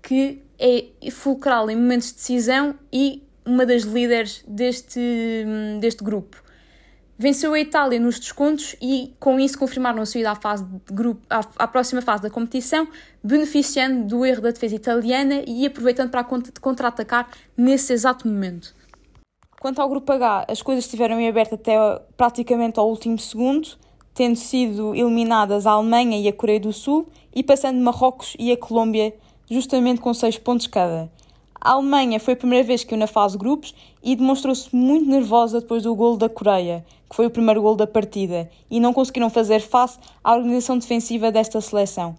que 0.00 0.40
é 0.58 1.10
fulcral 1.10 1.68
em 1.68 1.76
momentos 1.76 2.08
de 2.08 2.14
decisão 2.14 2.76
e 2.92 3.22
uma 3.44 3.66
das 3.66 3.82
líderes 3.82 4.44
deste, 4.46 5.44
deste 5.80 6.02
grupo. 6.02 6.42
Venceu 7.18 7.54
a 7.54 7.58
Itália 7.60 7.98
nos 7.98 8.20
descontos 8.20 8.76
e, 8.80 9.14
com 9.18 9.40
isso, 9.40 9.58
confirmaram 9.58 10.02
a 10.02 10.06
sua 10.06 10.20
ida 10.20 10.32
à, 10.32 10.34
fase 10.34 10.64
de 10.64 10.92
grupo, 10.92 11.22
à, 11.30 11.40
à 11.56 11.66
próxima 11.66 12.02
fase 12.02 12.22
da 12.22 12.30
competição, 12.30 12.86
beneficiando 13.24 14.06
do 14.06 14.24
erro 14.24 14.42
da 14.42 14.50
defesa 14.50 14.74
italiana 14.74 15.42
e 15.46 15.64
aproveitando 15.64 16.10
para 16.10 16.22
contra-atacar 16.24 17.30
nesse 17.56 17.92
exato 17.94 18.28
momento. 18.28 18.74
Quanto 19.60 19.80
ao 19.80 19.88
grupo 19.88 20.12
H, 20.12 20.46
as 20.48 20.60
coisas 20.60 20.84
estiveram 20.84 21.18
em 21.18 21.28
aberto 21.28 21.54
até 21.54 21.76
praticamente 22.16 22.78
ao 22.78 22.88
último 22.88 23.18
segundo, 23.18 23.68
tendo 24.14 24.36
sido 24.36 24.94
eliminadas 24.94 25.66
a 25.66 25.72
Alemanha 25.72 26.18
e 26.18 26.28
a 26.28 26.32
Coreia 26.32 26.60
do 26.60 26.72
Sul 26.72 27.06
e 27.34 27.42
passando 27.42 27.80
Marrocos 27.80 28.36
e 28.38 28.52
a 28.52 28.56
Colômbia 28.56 29.14
justamente 29.50 30.00
com 30.00 30.12
6 30.12 30.38
pontos 30.38 30.66
cada. 30.66 31.10
A 31.60 31.72
Alemanha 31.72 32.20
foi 32.20 32.34
a 32.34 32.36
primeira 32.36 32.64
vez 32.64 32.84
que 32.84 32.94
eu 32.94 32.98
na 32.98 33.06
fase 33.06 33.36
grupos 33.36 33.74
e 34.02 34.14
demonstrou-se 34.14 34.74
muito 34.74 35.08
nervosa 35.08 35.60
depois 35.60 35.82
do 35.82 35.94
golo 35.94 36.16
da 36.16 36.28
Coreia, 36.28 36.84
que 37.08 37.16
foi 37.16 37.26
o 37.26 37.30
primeiro 37.30 37.62
golo 37.62 37.76
da 37.76 37.86
partida, 37.86 38.48
e 38.70 38.78
não 38.78 38.92
conseguiram 38.92 39.30
fazer 39.30 39.60
face 39.60 39.98
à 40.22 40.34
organização 40.34 40.78
defensiva 40.78 41.32
desta 41.32 41.60
seleção. 41.60 42.14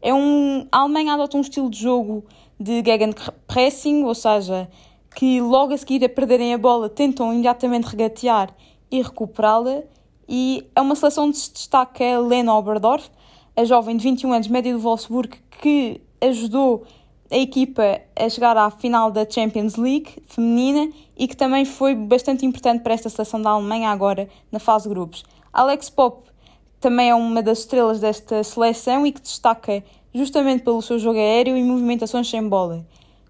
É 0.00 0.12
um, 0.12 0.66
a 0.70 0.80
Alemanha 0.80 1.14
adota 1.14 1.36
um 1.36 1.40
estilo 1.40 1.70
de 1.70 1.80
jogo 1.80 2.24
de 2.60 2.82
gegenpressing, 2.84 4.04
ou 4.04 4.14
seja, 4.14 4.68
que 5.14 5.40
logo 5.40 5.72
a 5.72 5.76
seguir 5.76 6.04
a 6.04 6.08
perderem 6.08 6.54
a 6.54 6.58
bola 6.58 6.88
tentam 6.88 7.32
imediatamente 7.32 7.84
regatear 7.84 8.54
e 8.90 9.02
recuperá-la. 9.02 9.82
E 10.28 10.66
é 10.74 10.80
uma 10.80 10.94
seleção 10.94 11.30
de 11.30 11.36
se 11.36 11.52
destaca 11.52 12.04
a 12.04 12.18
Lena 12.18 12.54
Oberdorf, 12.54 13.10
a 13.56 13.64
jovem 13.64 13.96
de 13.96 14.02
21 14.04 14.32
anos, 14.32 14.48
média 14.48 14.72
do 14.72 14.78
Wolfsburg, 14.78 15.36
que 15.60 16.00
ajudou 16.20 16.84
a 17.30 17.36
equipa 17.36 18.00
a 18.14 18.28
chegar 18.28 18.56
à 18.56 18.70
final 18.70 19.10
da 19.10 19.28
Champions 19.28 19.76
League 19.76 20.22
feminina 20.26 20.92
e 21.16 21.26
que 21.26 21.36
também 21.36 21.64
foi 21.64 21.94
bastante 21.94 22.44
importante 22.44 22.82
para 22.82 22.92
esta 22.92 23.08
seleção 23.08 23.40
da 23.40 23.50
Alemanha 23.50 23.88
agora 23.88 24.28
na 24.50 24.58
fase 24.58 24.84
de 24.84 24.90
grupos. 24.90 25.24
Alex 25.52 25.88
Pop 25.88 26.30
também 26.78 27.08
é 27.08 27.14
uma 27.14 27.42
das 27.42 27.60
estrelas 27.60 28.00
desta 28.00 28.42
seleção 28.44 29.06
e 29.06 29.12
que 29.12 29.20
destaca 29.20 29.82
justamente 30.14 30.62
pelo 30.62 30.82
seu 30.82 30.98
jogo 30.98 31.18
aéreo 31.18 31.56
e 31.56 31.62
movimentações 31.62 32.28
sem 32.28 32.46
bola. 32.46 32.84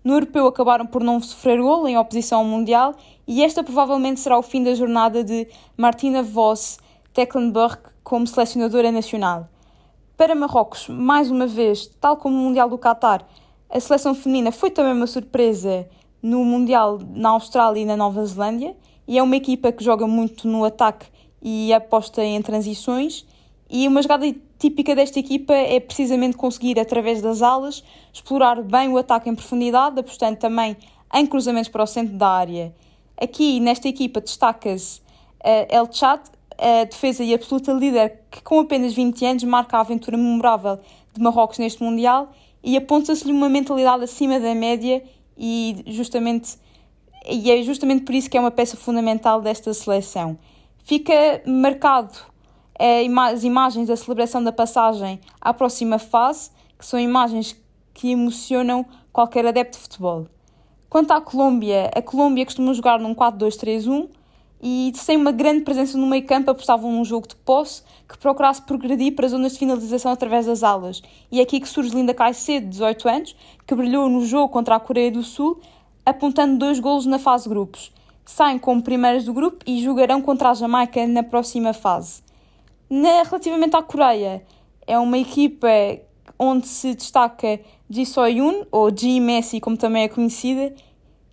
No 0.05 0.15
europeu 0.15 0.47
acabaram 0.47 0.85
por 0.85 1.03
não 1.03 1.21
sofrer 1.23 1.61
golo 1.61 1.87
em 1.87 1.97
oposição 1.97 2.41
ao 2.41 2.45
Mundial 2.45 2.95
e 3.27 3.43
esta 3.45 3.63
provavelmente 3.63 4.19
será 4.19 4.37
o 4.37 4.43
fim 4.43 4.63
da 4.63 4.75
jornada 4.75 5.23
de 5.23 5.47
Martina 5.77 6.23
Voss 6.23 6.79
Tecklenburg 7.13 7.79
como 8.03 8.27
selecionadora 8.27 8.91
nacional. 8.91 9.49
Para 10.17 10.35
Marrocos, 10.35 10.89
mais 10.89 11.31
uma 11.31 11.47
vez, 11.47 11.87
tal 12.01 12.17
como 12.17 12.37
no 12.37 12.43
Mundial 12.43 12.69
do 12.69 12.79
Qatar, 12.79 13.25
a 13.71 13.79
seleção 13.79 14.15
feminina 14.15 14.51
foi 14.51 14.71
também 14.71 14.93
uma 14.93 15.07
surpresa 15.07 15.89
no 16.21 16.45
Mundial 16.45 17.01
na 17.15 17.31
Austrália 17.31 17.81
e 17.81 17.85
na 17.85 17.97
Nova 17.97 18.25
Zelândia 18.27 18.77
e 19.07 19.19
é 19.19 19.23
uma 19.23 19.37
equipa 19.37 19.73
que 19.73 19.85
joga 19.85 20.07
muito 20.07 20.49
no 20.49 20.65
ataque 20.65 21.07
e 21.41 21.73
aposta 21.73 22.25
em 22.25 22.41
transições 22.43 23.25
e 23.71 23.87
uma 23.89 24.03
jogada 24.03 24.27
típica 24.63 24.95
desta 24.95 25.19
equipa 25.19 25.53
é 25.53 25.81
precisamente 25.81 26.37
conseguir, 26.37 26.79
através 26.79 27.21
das 27.21 27.43
alas, 27.43 27.83
explorar 28.13 28.63
bem 28.63 28.89
o 28.89 28.97
ataque 28.97 29.29
em 29.29 29.35
profundidade, 29.35 29.99
apostando 29.99 30.37
também 30.37 30.77
em 31.13 31.27
cruzamentos 31.27 31.69
para 31.69 31.83
o 31.83 31.87
centro 31.87 32.17
da 32.17 32.29
área. 32.29 32.73
Aqui, 33.21 33.59
nesta 33.59 33.89
equipa, 33.89 34.21
destaca-se 34.21 35.01
uh, 35.01 35.67
El 35.69 35.93
Chad, 35.93 36.21
a 36.57 36.85
defesa 36.85 37.25
e 37.25 37.35
absoluta 37.35 37.73
líder 37.73 38.21
que, 38.31 38.41
com 38.41 38.61
apenas 38.61 38.95
20 38.95 39.25
anos, 39.25 39.43
marca 39.43 39.79
a 39.79 39.81
aventura 39.81 40.17
memorável 40.17 40.79
de 41.13 41.21
Marrocos 41.21 41.59
neste 41.59 41.83
Mundial 41.83 42.31
e 42.63 42.77
aponta-se-lhe 42.77 43.33
uma 43.33 43.49
mentalidade 43.49 44.05
acima 44.05 44.39
da 44.39 44.55
média 44.55 45.03
e 45.37 45.83
justamente 45.89 46.57
e 47.29 47.51
é 47.51 47.63
justamente 47.63 48.05
por 48.05 48.15
isso 48.15 48.29
que 48.29 48.37
é 48.37 48.41
uma 48.41 48.51
peça 48.51 48.77
fundamental 48.77 49.41
desta 49.41 49.73
seleção. 49.75 50.39
Fica 50.85 51.43
marcado 51.47 52.32
as 52.79 53.45
imagens 53.45 53.89
da 53.89 53.97
celebração 53.97 54.43
da 54.43 54.53
passagem 54.53 55.21
à 55.41 55.53
próxima 55.53 55.99
fase, 55.99 56.51
que 56.79 56.87
são 56.87 56.99
imagens 56.99 57.57
que 57.95 58.11
emocionam 58.11 58.85
qualquer 59.13 59.47
adepto 59.47 59.77
de 59.77 59.85
futebol. 59.85 60.27
Quanto 60.89 61.13
à 61.13 61.21
Colômbia, 61.21 61.91
a 61.95 62.03
Colômbia 62.03 62.45
costuma 62.45 62.75
jogar 62.75 62.99
num 62.99 63.15
4-2-3-1 63.15 64.09
e 64.63 64.93
sem 64.95 65.17
uma 65.17 65.33
grande 65.33 65.65
presença 65.65 65.99
no 65.99 66.07
meio 66.07 66.25
campo 66.25 66.51
apostavam 66.51 66.93
num 66.93 67.05
jogo 67.05 67.27
de 67.27 67.35
posse 67.35 67.83
que 68.09 68.17
procurasse 68.17 68.63
progredir 68.63 69.15
para 69.15 69.27
zonas 69.27 69.53
de 69.53 69.59
finalização 69.59 70.13
através 70.13 70.47
das 70.47 70.63
alas. 70.63 71.03
E 71.31 71.41
é 71.41 71.43
aqui 71.43 71.59
que 71.61 71.69
surge 71.69 71.95
Linda 71.95 72.15
Caicedo, 72.15 72.67
de 72.67 72.73
18 72.73 73.09
anos, 73.09 73.37
que 73.67 73.75
brilhou 73.75 74.09
no 74.09 74.25
jogo 74.25 74.51
contra 74.51 74.77
a 74.77 74.81
Coreia 74.81 75.11
do 75.11 75.23
Sul, 75.23 75.61
apontando 76.07 76.59
dois 76.59 76.79
golos 76.79 77.07
na 77.07 77.19
fase 77.19 77.49
grupos. 77.49 77.93
Saem 78.25 78.59
como 78.59 78.83
primeiras 78.83 79.25
do 79.25 79.33
grupo 79.33 79.65
e 79.67 79.83
jogarão 79.83 80.23
contra 80.23 80.51
a 80.51 80.55
Jamaica 80.55 81.07
na 81.09 81.23
próxima 81.23 81.73
fase. 81.73 82.23
Na, 82.95 83.23
relativamente 83.23 83.75
à 83.75 83.83
Coreia, 83.83 84.45
é 84.87 84.99
uma 84.99 85.17
equipa 85.17 85.67
onde 86.39 86.69
se 86.69 86.95
destaca 86.95 87.59
Ji 87.89 88.05
Soyun, 88.05 88.67
ou 88.71 88.95
Ji 88.95 89.19
Messi, 89.19 89.61
como 89.61 89.79
também 89.79 90.03
é 90.03 90.09
conhecida, 90.11 90.75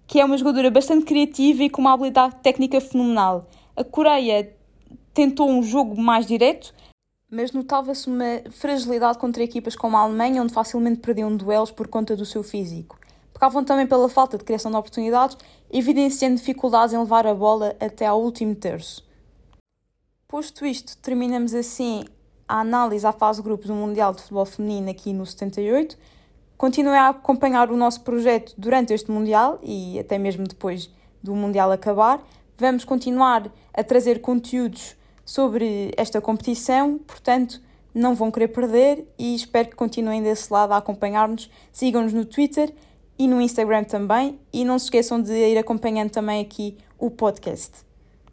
que 0.07 0.21
é 0.21 0.23
uma 0.23 0.37
jogadora 0.37 0.71
bastante 0.71 1.03
criativa 1.03 1.61
e 1.61 1.69
com 1.69 1.81
uma 1.81 1.91
habilidade 1.91 2.37
técnica 2.41 2.79
fenomenal. 2.79 3.45
A 3.75 3.83
Coreia 3.83 4.55
tentou 5.13 5.49
um 5.49 5.61
jogo 5.61 6.01
mais 6.01 6.25
direto, 6.25 6.73
mas 7.29 7.51
notava-se 7.51 8.07
uma 8.07 8.41
fragilidade 8.51 9.17
contra 9.17 9.43
equipas 9.43 9.75
como 9.75 9.97
a 9.97 9.99
Alemanha, 9.99 10.41
onde 10.41 10.53
facilmente 10.53 11.01
perdiam 11.01 11.35
duelos 11.35 11.71
por 11.71 11.89
conta 11.89 12.15
do 12.15 12.25
seu 12.25 12.41
físico. 12.41 12.97
Pecavam 13.33 13.65
também 13.65 13.85
pela 13.85 14.07
falta 14.07 14.37
de 14.37 14.45
criação 14.45 14.71
de 14.71 14.77
oportunidades, 14.77 15.37
evidenciando 15.69 16.37
dificuldades 16.37 16.93
em 16.93 16.97
levar 16.97 17.27
a 17.27 17.35
bola 17.35 17.75
até 17.81 18.05
ao 18.05 18.21
último 18.21 18.55
terço. 18.55 19.08
Posto 20.31 20.63
isto, 20.63 20.95
terminamos 20.97 21.55
assim 21.55 22.05
a 22.47 22.59
análise 22.59 23.03
à 23.03 23.11
fase 23.11 23.39
de 23.39 23.43
grupos 23.45 23.65
do 23.65 23.73
Mundial 23.73 24.13
de 24.13 24.21
Futebol 24.21 24.45
Feminino 24.45 24.87
aqui 24.87 25.11
no 25.11 25.25
78. 25.25 25.97
Continuem 26.55 26.99
a 26.99 27.09
acompanhar 27.09 27.71
o 27.71 27.75
nosso 27.75 28.01
projeto 28.01 28.53
durante 28.55 28.93
este 28.93 29.09
Mundial 29.09 29.57
e 29.63 29.97
até 29.97 30.19
mesmo 30.19 30.47
depois 30.47 30.87
do 31.23 31.33
Mundial 31.33 31.71
acabar. 31.71 32.23
Vamos 32.59 32.85
continuar 32.85 33.51
a 33.73 33.83
trazer 33.83 34.21
conteúdos 34.21 34.95
sobre 35.25 35.91
esta 35.97 36.21
competição, 36.21 36.99
portanto, 36.99 37.59
não 37.91 38.13
vão 38.13 38.29
querer 38.29 38.49
perder 38.49 39.11
e 39.17 39.33
espero 39.33 39.69
que 39.69 39.75
continuem 39.75 40.21
desse 40.21 40.53
lado 40.53 40.73
a 40.73 40.77
acompanhar-nos. 40.77 41.49
Sigam-nos 41.71 42.13
no 42.13 42.23
Twitter 42.23 42.71
e 43.17 43.27
no 43.27 43.41
Instagram 43.41 43.83
também 43.83 44.39
e 44.53 44.63
não 44.63 44.77
se 44.77 44.85
esqueçam 44.85 45.19
de 45.19 45.33
ir 45.33 45.57
acompanhando 45.57 46.11
também 46.11 46.39
aqui 46.39 46.77
o 46.99 47.09
podcast. 47.09 47.88